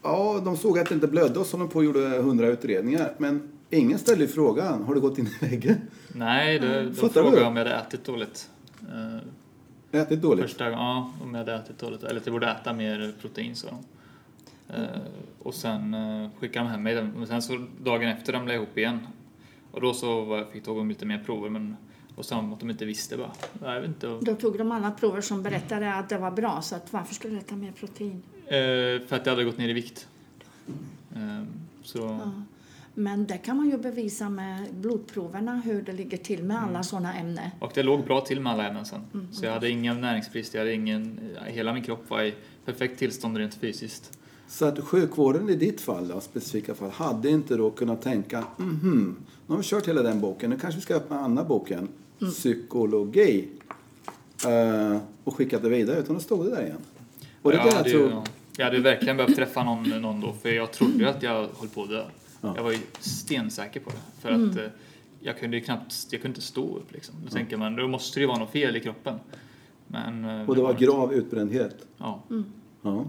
Ja, 0.03 0.41
de 0.45 0.57
såg 0.57 0.79
att 0.79 0.89
det 0.89 0.95
inte 0.95 1.07
blödde 1.07 1.39
och 1.39 1.47
så 1.47 1.57
de 1.57 1.69
på 1.69 1.79
och 1.79 1.85
gjorde 1.85 2.01
hundra 2.01 2.47
utredningar. 2.47 3.15
Men 3.19 3.54
Ingen 3.75 3.99
ställde 3.99 4.29
frågan, 4.29 4.83
har 4.83 4.95
du 4.95 5.01
gått 5.01 5.19
in 5.19 5.27
i 5.27 5.47
väggen? 5.47 5.81
Nej, 6.09 6.59
det, 6.59 6.83
de 6.83 6.95
Fattar 6.95 7.09
frågade 7.23 7.37
du? 7.37 7.45
om 7.45 7.57
jag 7.57 7.65
hade 7.65 7.77
ätit 7.77 8.05
dåligt. 8.05 8.51
Uh, 8.83 10.01
ätit 10.01 10.23
dåligt? 10.23 10.45
Första, 10.45 10.71
ja, 10.71 11.13
om 11.23 11.35
jag 11.35 11.39
hade 11.39 11.55
ätit 11.55 11.79
dåligt. 11.79 12.03
Eller 12.03 12.21
att 12.21 12.27
jag 12.27 12.33
borde 12.33 12.47
äta 12.51 12.73
mer 12.73 13.15
protein, 13.21 13.57
sa 13.57 13.69
de. 13.69 13.77
Uh, 14.81 14.89
och 15.39 15.55
sen 15.55 15.95
uh, 15.95 16.29
skickade 16.39 16.65
de 16.65 16.71
hem 16.71 16.83
mig. 16.83 17.03
Men 17.03 17.27
sen 17.27 17.43
så 17.43 17.67
dagen 17.83 18.09
efter 18.09 18.33
ramlade 18.33 18.55
jag 18.55 18.63
ihop 18.63 18.79
igen. 18.79 19.07
Och 19.71 19.81
då 19.81 19.95
så 19.95 20.45
fick 20.53 20.65
de 20.65 20.89
lite 20.89 21.07
mer 21.07 21.19
prover, 21.19 21.51
men 21.51 21.77
och 22.17 22.25
sa 22.25 22.41
att 22.41 22.61
de 22.61 22.71
inte 22.71 22.85
visste 22.85 23.17
bara. 23.17 23.33
Jag 23.63 23.81
vet 23.81 23.89
inte. 23.89 24.07
Då 24.07 24.35
tog 24.35 24.59
de 24.59 24.73
alla 24.73 24.91
prover 24.91 25.21
som 25.21 25.43
berättade 25.43 25.95
att 25.95 26.09
det 26.09 26.19
var 26.19 26.31
bra, 26.31 26.63
så 26.63 26.77
att 26.77 26.93
varför 26.93 27.15
skulle 27.15 27.35
du 27.35 27.41
äta 27.41 27.57
mer 27.57 27.73
protein? 27.73 28.23
för 29.09 29.13
att 29.13 29.27
jag 29.27 29.33
hade 29.33 29.45
gått 29.45 29.59
ner 29.59 29.69
i 29.69 29.73
vikt. 29.73 30.09
så... 31.83 31.99
Ja. 31.99 32.33
Men 32.95 33.27
det 33.27 33.39
kan 33.39 33.57
man 33.57 33.71
ju 33.71 33.79
bevisa 33.79 34.29
med 34.29 34.75
blodproverna 34.75 35.61
hur 35.65 35.83
det 35.83 35.93
ligger 35.93 36.17
till 36.17 36.45
med 36.45 36.59
alla 36.59 36.69
mm. 36.69 36.85
sådana 36.85 37.15
ämnen. 37.15 37.51
Och 37.61 37.73
det 37.75 37.83
låg 37.83 38.05
bra 38.05 38.21
till 38.21 38.41
med 38.41 38.53
alla 38.53 38.69
ämnen 38.69 38.85
sen. 38.85 39.01
Mm. 39.15 39.33
Så 39.33 39.45
jag 39.45 39.53
hade 39.53 39.71
ingen 39.71 40.01
näringsbrist, 40.01 40.55
jag 40.55 40.61
hade 40.61 40.73
ingen, 40.75 41.21
hela 41.47 41.73
min 41.73 41.83
kropp 41.83 42.11
var 42.11 42.23
i 42.23 42.35
perfekt 42.65 42.99
tillstånd 42.99 43.37
rent 43.37 43.55
fysiskt. 43.55 44.19
Så 44.49 44.65
att 44.65 44.81
sjukvården 44.85 45.51
i 45.51 45.57
ditt 45.57 45.81
fall, 45.81 46.09
då, 46.09 46.21
specifika 46.21 46.75
fall, 46.75 46.91
hade 46.91 47.31
inte 47.31 47.57
då 47.57 47.71
kunnat 47.71 48.03
tänka 48.03 48.45
mm 48.59 48.81
-hmm, 48.83 49.15
nu 49.47 49.55
har 49.55 49.57
vi 49.57 49.63
kört 49.63 49.89
hela 49.89 50.03
den 50.03 50.21
boken, 50.21 50.51
nu 50.51 50.59
kanske 50.59 50.79
vi 50.79 50.83
ska 50.83 50.95
öppna 50.95 51.21
andra 51.21 51.45
boken, 51.45 51.89
mm. 52.21 52.33
psykologi, 52.33 53.49
uh, 54.47 54.99
och 55.25 55.37
skickat 55.37 55.63
det 55.63 55.69
vidare, 55.69 56.01
utan 56.01 56.15
då 56.15 56.21
stod 56.21 56.45
det 56.45 56.51
där 56.51 56.63
igen. 56.63 56.79
Och 57.43 57.51
det 57.51 57.57
ja, 57.57 57.65
där 57.65 57.85
det, 57.85 57.91
tror... 57.91 58.23
jag 58.57 58.65
hade 58.65 58.81
verkligen 58.81 59.17
behövt 59.17 59.37
träffa 59.37 59.65
någon, 59.65 59.89
någon 59.89 60.21
då, 60.21 60.33
för 60.43 60.49
jag 60.49 60.73
trodde 60.73 61.11
att 61.11 61.23
jag 61.23 61.33
höll 61.33 61.69
på 61.75 61.83
att 61.83 61.89
dö. 61.89 62.05
Ja. 62.45 62.53
Jag 62.57 62.63
var 62.63 62.73
ju 62.73 62.79
stensäker 63.01 63.81
på 63.81 63.91
det. 63.91 64.21
För 64.21 64.31
mm. 64.31 64.51
att 64.51 64.57
eh, 64.57 64.63
jag 65.21 65.39
kunde 65.39 65.57
ju 65.57 65.63
knappt, 65.63 66.07
jag 66.11 66.23
kunde 66.23 66.37
inte 66.37 66.47
stå 66.47 66.77
upp 66.77 66.93
liksom. 66.93 67.15
Då 67.21 67.27
ja. 67.27 67.31
tänker 67.31 67.57
man, 67.57 67.77
då 67.77 67.89
måste 67.89 68.19
det 68.19 68.21
ju 68.21 68.27
vara 68.27 68.39
något 68.39 68.51
fel 68.51 68.77
i 68.77 68.81
kroppen. 68.81 69.19
Men, 69.87 70.25
eh, 70.25 70.49
och 70.49 70.57
det 70.57 70.63
var 70.63 70.75
grav 70.75 71.15
utbrändhet? 71.15 71.87
Ja. 71.97 72.23
Mm. 72.31 72.45
ja. 72.83 73.05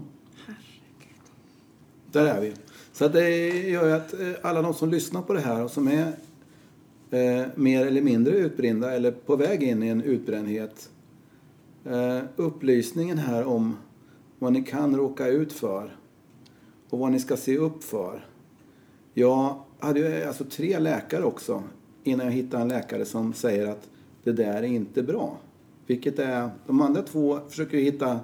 Där 2.12 2.26
är 2.26 2.40
vi. 2.40 2.54
Så 2.92 3.08
det 3.08 3.48
gör 3.48 3.86
ju 3.86 3.92
att 3.92 4.20
eh, 4.20 4.32
alla 4.42 4.62
de 4.62 4.74
som 4.74 4.90
lyssnar 4.90 5.22
på 5.22 5.32
det 5.32 5.40
här 5.40 5.64
och 5.64 5.70
som 5.70 5.88
är 5.88 6.12
eh, 7.10 7.46
mer 7.54 7.86
eller 7.86 8.02
mindre 8.02 8.36
utbrända 8.36 8.92
eller 8.92 9.10
på 9.10 9.36
väg 9.36 9.62
in 9.62 9.82
i 9.82 9.88
en 9.88 10.02
utbrändhet. 10.02 10.90
Eh, 11.84 12.22
upplysningen 12.36 13.18
här 13.18 13.44
om 13.44 13.76
vad 14.38 14.52
ni 14.52 14.62
kan 14.62 14.96
råka 14.96 15.28
ut 15.28 15.52
för 15.52 15.96
och 16.90 16.98
vad 16.98 17.12
ni 17.12 17.20
ska 17.20 17.36
se 17.36 17.58
upp 17.58 17.84
för. 17.84 18.26
Jag 19.18 19.56
hade 19.78 20.00
ju 20.00 20.24
alltså 20.24 20.44
tre 20.44 20.78
läkare 20.78 21.24
också 21.24 21.62
innan 22.04 22.26
jag 22.26 22.32
hittade 22.32 22.62
en 22.62 22.68
läkare 22.68 23.04
som 23.04 23.32
säger 23.32 23.66
att 23.66 23.88
det 24.24 24.32
där 24.32 24.54
är 24.54 24.62
inte 24.62 25.02
bra. 25.02 25.38
Vilket 25.86 26.18
är, 26.18 26.50
de 26.66 26.80
andra 26.80 27.02
två 27.02 27.40
försöker 27.48 27.78
hitta 27.78 28.20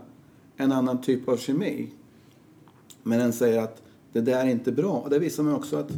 en 0.57 0.73
annan 0.73 1.01
typ 1.01 1.29
av 1.29 1.37
kemi. 1.37 1.89
Men 3.03 3.21
en 3.21 3.33
säger 3.33 3.63
att 3.63 3.83
det 4.13 4.21
där 4.21 4.45
är 4.45 4.51
inte 4.51 4.73
bra. 4.73 4.93
Och 4.93 5.11
det 5.11 5.19
visar 5.19 5.43
mig 5.43 5.55
också 5.55 5.77
att 5.77 5.91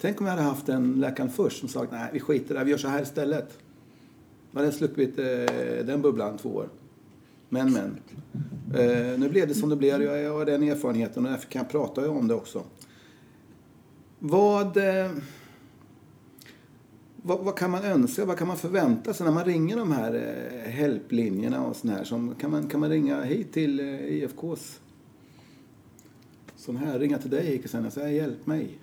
Tänk 0.00 0.20
om 0.20 0.26
jag 0.26 0.34
hade 0.34 0.48
haft 0.48 0.68
en 0.68 0.92
läkare 0.92 1.28
först 1.28 1.58
som 1.58 1.68
sagt 1.68 1.92
nej 1.92 2.10
vi 2.12 2.20
skiter 2.20 2.54
där, 2.54 2.64
vi 2.64 2.70
gör 2.70 2.78
så 2.78 2.88
här 2.88 3.02
istället. 3.02 3.58
Då 4.50 4.58
hade 4.58 4.66
jag 4.66 4.74
sluppit 4.74 5.18
eh, 5.18 5.26
den 5.86 6.02
bubblan 6.02 6.38
två 6.38 6.48
år. 6.48 6.68
Men 7.48 7.72
men. 7.72 7.96
Eh, 8.80 9.18
nu 9.18 9.28
blev 9.28 9.48
det 9.48 9.54
som 9.54 9.68
det 9.68 9.76
blev. 9.76 10.02
Jag 10.02 10.32
har 10.32 10.44
den 10.44 10.62
erfarenheten 10.62 11.24
och 11.24 11.30
därför 11.30 11.48
kan 11.48 11.62
jag 11.62 11.70
prata 11.70 12.10
om 12.10 12.28
det 12.28 12.34
också. 12.34 12.62
Vad, 14.18 14.76
eh, 14.76 15.10
vad, 17.16 17.38
vad, 17.38 17.56
kan 17.56 17.70
man 17.70 17.84
önska, 17.84 18.24
vad 18.24 18.38
kan 18.38 18.48
man 18.48 18.56
förvänta 18.56 19.14
sig 19.14 19.26
när 19.26 19.32
man 19.32 19.44
ringer 19.44 19.76
de 19.76 19.92
här 19.92 20.14
eh, 20.14 20.70
helplinjerna 20.70 21.66
och 21.66 21.76
sån 21.76 21.90
här? 21.90 22.04
Som, 22.04 22.34
kan, 22.34 22.50
man, 22.50 22.68
kan 22.68 22.80
man 22.80 22.90
ringa 22.90 23.22
hit 23.22 23.52
till 23.52 23.80
eh, 23.80 23.86
IFKs 23.86 24.80
sån 26.56 26.76
här, 26.76 26.98
ringa 26.98 27.18
till 27.18 27.30
dig 27.30 27.62
och 27.86 27.92
säga 27.92 28.10
hjälp 28.10 28.46
mig? 28.46 28.78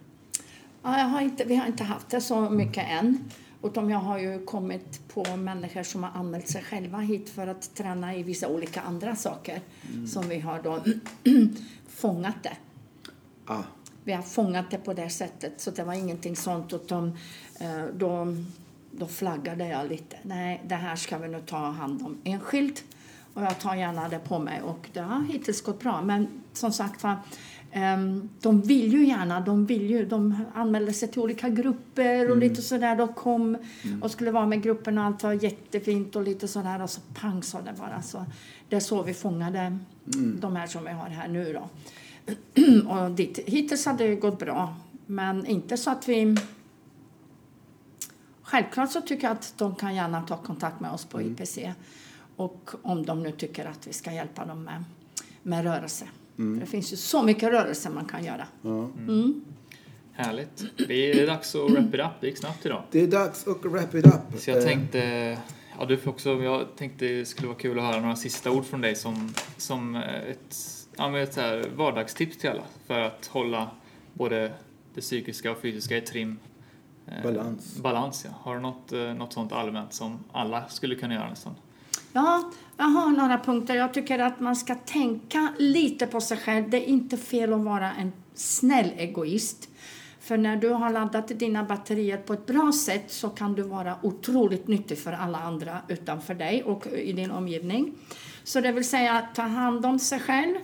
Ja, 0.83 0.99
jag 0.99 1.05
har 1.05 1.21
inte, 1.21 1.43
vi 1.45 1.55
har 1.55 1.67
inte 1.67 1.83
haft 1.83 2.09
det 2.09 2.21
så 2.21 2.49
mycket 2.49 2.85
än. 2.89 3.19
Utan 3.63 3.89
jag 3.89 3.99
har 3.99 4.19
ju 4.19 4.45
kommit 4.45 5.07
på 5.07 5.35
människor 5.35 5.83
som 5.83 6.03
har 6.03 6.11
anmält 6.11 6.47
sig 6.47 6.63
själva 6.63 6.97
hit 6.97 7.29
för 7.29 7.47
att 7.47 7.75
träna 7.75 8.15
i 8.15 8.23
vissa 8.23 8.47
olika 8.47 8.81
andra 8.81 9.15
saker 9.15 9.61
mm. 9.93 10.07
som 10.07 10.29
vi 10.29 10.39
har 10.39 10.61
då 10.61 10.79
fångat 11.87 12.35
det. 12.43 12.57
Ah 13.45 13.63
vi 14.05 14.13
har 14.13 14.21
fångat 14.21 14.71
det 14.71 14.77
på 14.77 14.93
det 14.93 15.09
sättet. 15.09 15.61
Så 15.61 15.71
det 15.71 15.83
var 15.83 15.93
ingenting 15.93 16.35
sånt. 16.35 16.73
Utan, 16.73 17.17
eh, 17.59 17.85
då, 17.93 18.35
då 18.91 19.07
flaggade 19.07 19.67
jag 19.67 19.89
lite. 19.89 20.17
Nej, 20.21 20.61
det 20.67 20.75
här 20.75 20.95
ska 20.95 21.17
vi 21.17 21.27
nu 21.27 21.41
ta 21.45 21.57
hand 21.57 22.01
om 22.01 22.17
enskilt. 22.23 22.83
Och 23.33 23.41
jag 23.41 23.59
tar 23.59 23.75
gärna 23.75 24.09
det 24.09 24.19
på 24.19 24.39
mig. 24.39 24.61
Och 24.61 24.89
det 24.93 24.99
har 24.99 25.23
hittills 25.23 25.61
gått 25.61 25.79
bra. 25.79 26.01
Men 26.01 26.27
som 26.53 26.71
sagt 26.71 27.03
var, 27.03 27.15
ehm, 27.71 28.29
de 28.41 28.61
vill 28.61 28.93
ju 28.93 29.07
gärna, 29.07 29.39
de 29.39 29.65
vill 29.65 29.89
ju, 29.89 30.05
de 30.05 30.45
anmälde 30.53 30.93
sig 30.93 31.07
till 31.07 31.21
olika 31.21 31.49
grupper 31.49 32.25
och 32.25 32.35
mm. 32.35 32.39
lite 32.39 32.61
sådär. 32.61 32.95
De 32.95 33.13
kom 33.13 33.57
mm. 33.83 34.03
och 34.03 34.11
skulle 34.11 34.31
vara 34.31 34.45
med 34.45 34.63
grupperna 34.63 35.01
och 35.01 35.07
allt 35.07 35.23
var 35.23 35.33
jättefint 35.33 36.15
och 36.15 36.23
lite 36.23 36.47
sådär. 36.47 36.81
Och 36.81 36.89
så 36.89 37.01
pang 37.13 37.43
sa 37.43 37.61
det 37.61 37.73
bara. 37.79 38.01
Så 38.01 38.25
det 38.69 38.75
är 38.75 38.79
så 38.79 39.03
vi 39.03 39.13
fångade 39.13 39.59
mm. 39.59 40.37
de 40.39 40.55
här 40.55 40.67
som 40.67 40.83
vi 40.83 40.91
har 40.91 41.09
här 41.09 41.27
nu 41.27 41.53
då. 41.53 41.69
och 42.87 43.11
dit, 43.11 43.39
hittills 43.45 43.85
har 43.85 43.93
det 43.93 44.15
gått 44.15 44.39
bra, 44.39 44.75
men 45.05 45.45
inte 45.45 45.77
så 45.77 45.91
att 45.91 46.09
vi... 46.09 46.35
Självklart 48.41 48.91
så 48.91 49.01
tycker 49.01 49.27
jag 49.27 49.31
att 49.31 49.53
de 49.57 49.75
kan 49.75 49.95
gärna 49.95 50.21
ta 50.21 50.37
kontakt 50.37 50.79
med 50.79 50.91
oss 50.91 51.05
på 51.05 51.19
mm. 51.19 51.31
IPC 51.31 51.57
och 52.35 52.71
om 52.81 53.05
de 53.05 53.23
nu 53.23 53.31
tycker 53.31 53.65
att 53.65 53.87
vi 53.87 53.93
ska 53.93 54.11
hjälpa 54.11 54.45
dem 54.45 54.63
med, 54.63 54.83
med 55.43 55.63
rörelse. 55.63 56.05
Mm. 56.37 56.59
det 56.59 56.65
finns 56.65 56.93
ju 56.93 56.97
så 56.97 57.23
mycket 57.23 57.49
rörelse 57.49 57.89
man 57.89 58.05
kan 58.05 58.23
göra. 58.23 58.47
Ja. 58.61 58.89
Mm. 58.97 59.45
Härligt. 60.11 60.63
Det 60.87 61.11
är 61.11 61.27
dags 61.27 61.55
att 61.55 61.71
wrap 61.71 61.93
it 61.93 61.99
up. 61.99 62.21
Det 62.21 62.27
gick 62.27 62.37
snabbt 62.37 62.65
idag. 62.65 62.83
Det 62.91 63.01
är 63.01 63.07
dags 63.07 63.47
att 63.47 63.65
wrap 63.65 63.95
it 63.95 64.05
up. 64.05 64.39
Så 64.39 64.49
jag 64.49 64.57
Eh, 64.57 64.63
tänkte, 64.63 65.37
ja 65.79 65.85
du 65.85 65.97
får 65.97 66.11
också, 66.11 66.29
jag 66.29 66.75
tänkte 66.75 67.05
det 67.05 67.25
skulle 67.25 67.47
vara 67.47 67.57
kul 67.57 67.79
att 67.79 67.85
höra 67.85 68.01
några 68.01 68.15
sista 68.15 68.51
ord 68.51 68.65
från 68.65 68.81
dig 68.81 68.95
som, 68.95 69.33
som 69.57 69.95
ett, 69.95 70.84
ja, 70.97 71.09
men 71.09 71.23
ett 71.23 71.33
så 71.33 71.41
här 71.41 71.65
vardagstips 71.75 72.37
till 72.37 72.49
alla 72.49 72.63
för 72.87 72.99
att 72.99 73.27
hålla 73.27 73.69
både 74.13 74.53
det 74.93 75.01
psykiska 75.01 75.51
och 75.51 75.61
fysiska 75.61 75.97
i 75.97 76.01
trim. 76.01 76.37
Eh, 77.07 77.23
Balans. 77.23 77.77
Balans, 77.77 78.25
ja. 78.25 78.31
Har 78.41 78.55
du 78.55 78.61
något, 78.61 78.91
eh, 78.91 78.99
något 78.99 79.33
sånt 79.33 79.51
allmänt 79.51 79.93
som 79.93 80.19
alla 80.31 80.67
skulle 80.67 80.95
kunna 80.95 81.13
göra 81.13 81.29
nästan? 81.29 81.55
Ja, 82.13 82.51
jag 82.77 82.85
har 82.85 83.09
några 83.09 83.37
punkter. 83.37 83.75
Jag 83.75 83.93
tycker 83.93 84.19
att 84.19 84.39
man 84.39 84.55
ska 84.55 84.75
tänka 84.75 85.53
lite 85.57 86.07
på 86.07 86.21
sig 86.21 86.37
själv. 86.37 86.69
Det 86.69 86.77
är 86.77 86.85
inte 86.85 87.17
fel 87.17 87.53
att 87.53 87.61
vara 87.61 87.93
en 87.93 88.11
snäll 88.33 88.91
egoist. 88.97 89.69
För 90.19 90.37
när 90.37 90.55
du 90.55 90.69
har 90.69 90.89
laddat 90.89 91.27
dina 91.27 91.63
batterier 91.63 92.17
på 92.17 92.33
ett 92.33 92.45
bra 92.45 92.71
sätt 92.71 93.11
så 93.11 93.29
kan 93.29 93.53
du 93.53 93.63
vara 93.63 93.95
otroligt 94.01 94.67
nyttig 94.67 94.97
för 94.97 95.11
alla 95.11 95.37
andra 95.37 95.77
utanför 95.87 96.33
dig 96.33 96.63
och 96.63 96.87
i 96.87 97.13
din 97.13 97.31
omgivning. 97.31 97.93
Så 98.43 98.61
det 98.61 98.71
vill 98.71 98.89
säga 98.89 99.27
ta 99.35 99.41
hand 99.41 99.85
om 99.85 99.99
sig 99.99 100.19
själv, 100.19 100.55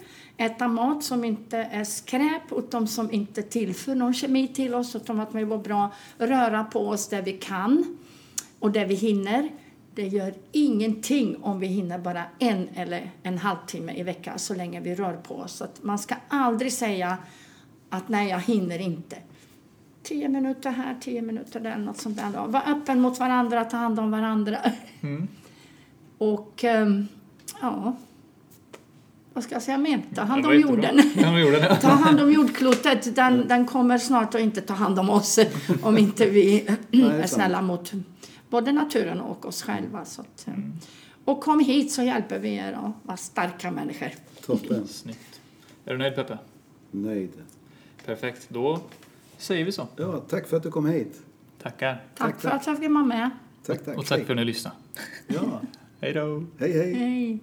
äta 0.42 0.68
mat 0.68 1.04
som 1.04 1.24
inte 1.24 1.58
är 1.58 1.84
skräp, 1.84 2.52
utan 2.52 2.88
som 2.88 3.12
inte 3.12 3.42
tillför 3.42 3.96
någon 3.96 4.14
kemi 4.14 4.48
till 4.48 4.76
oss, 4.76 4.96
utan 4.96 5.20
att 5.20 5.36
vi 5.36 5.46
mår 5.46 5.58
bra, 5.58 5.92
röra 6.18 6.64
på 6.64 6.88
oss 6.88 7.08
där 7.08 7.22
vi 7.22 7.34
kan 7.34 7.98
och 8.60 8.72
där 8.72 8.86
vi 8.86 8.96
hinner. 8.96 9.50
Det 9.96 10.08
gör 10.08 10.34
ingenting 10.52 11.38
om 11.42 11.60
vi 11.60 11.68
hinner 11.68 12.00
bara 12.00 12.24
en 12.40 12.68
eller 12.76 13.12
en 13.24 13.38
halvtimme 13.38 13.94
i 13.94 14.04
veckan 14.04 14.40
så 14.40 14.56
länge 14.56 14.80
vi 14.80 14.96
rör 14.96 15.14
på 15.14 15.36
oss. 15.36 15.56
Så 15.56 15.68
man 15.82 16.00
ska 16.00 16.16
aldrig 16.28 16.74
säga 16.74 17.18
att 17.90 18.10
nej, 18.10 18.30
jag 18.30 18.40
hinner 18.40 18.80
inte. 18.80 19.18
Tio 20.04 20.30
minuter 20.30 20.72
här, 20.72 20.96
tio 21.02 21.22
minuter 21.22 21.60
där, 21.60 21.78
något 21.78 21.98
sånt 21.98 22.18
där. 22.18 22.48
Var 22.48 22.64
öppen 22.68 23.00
mot 23.00 23.20
varandra, 23.20 23.66
ta 23.66 23.78
hand 23.78 24.00
om 24.00 24.12
varandra. 24.12 24.58
Och 26.18 26.64
ehm, 26.64 27.08
ja, 27.62 27.96
vad 29.34 29.44
ska 29.44 29.56
jag 29.56 29.62
säga 29.62 29.78
mer? 29.78 30.02
Ta 30.16 30.22
hand 30.22 30.46
om 30.46 30.60
jorden. 30.60 31.02
Ta 31.82 31.88
hand 31.88 32.20
om 32.20 32.32
jordklotet. 32.32 33.16
Den, 33.16 33.48
den 33.48 33.66
kommer 33.66 33.98
snart 33.98 34.36
att 34.36 34.42
inte 34.42 34.62
ta 34.62 34.74
hand 34.74 35.00
om 35.00 35.10
oss 35.10 35.40
om 35.82 35.98
inte 35.98 36.30
vi 36.30 36.68
är 36.92 37.28
snälla 37.28 37.62
mot 37.62 37.92
både 38.50 38.72
naturen 38.72 39.22
och 39.22 39.46
oss 39.46 39.64
själva. 39.64 40.06
Så 40.06 40.22
att, 40.22 40.48
eh, 40.48 40.54
och 41.26 41.42
kom 41.42 41.60
hit 41.60 41.92
så 41.92 42.04
hjälper 42.04 42.40
vi 42.40 42.56
er 42.56 42.74
att 42.74 42.92
vara 43.08 43.18
starka 43.18 43.72
människor. 43.72 44.10
Toppen. 44.46 44.88
Snyggt. 44.88 45.40
Är 45.86 45.92
du 45.92 45.98
nöjd 45.98 46.16
Peppe? 46.16 46.38
Nöjd. 46.92 47.32
Perfekt. 48.06 48.46
Då 48.50 48.80
säger 49.38 49.66
vi 49.66 49.72
så. 49.72 49.88
Ja, 49.96 50.20
tack 50.30 50.48
för 50.48 50.58
att 50.58 50.64
du 50.64 50.72
kom 50.72 50.86
hit. 50.86 51.22
Tackar. 51.64 51.94
Tack, 52.16 52.28
Tack, 52.28 52.42
för 52.42 52.50
tack. 52.50 52.62
att 52.62 52.68
jag 52.68 52.80
fick 52.80 52.90
vara 52.90 53.04
med. 53.06 53.30
Tack, 53.66 53.86
tack. 53.86 53.98
Och 53.98 54.06
tack 54.06 54.18
Hej. 54.18 54.26
för 54.26 54.34
att 54.34 54.38
ni 54.38 54.46
lyssnade. 54.46 54.76
Ja, 55.28 55.62
Hej 56.02 56.14
då. 56.14 56.46
hej, 56.60 56.72
hej. 56.74 56.94
Hej. 56.94 57.40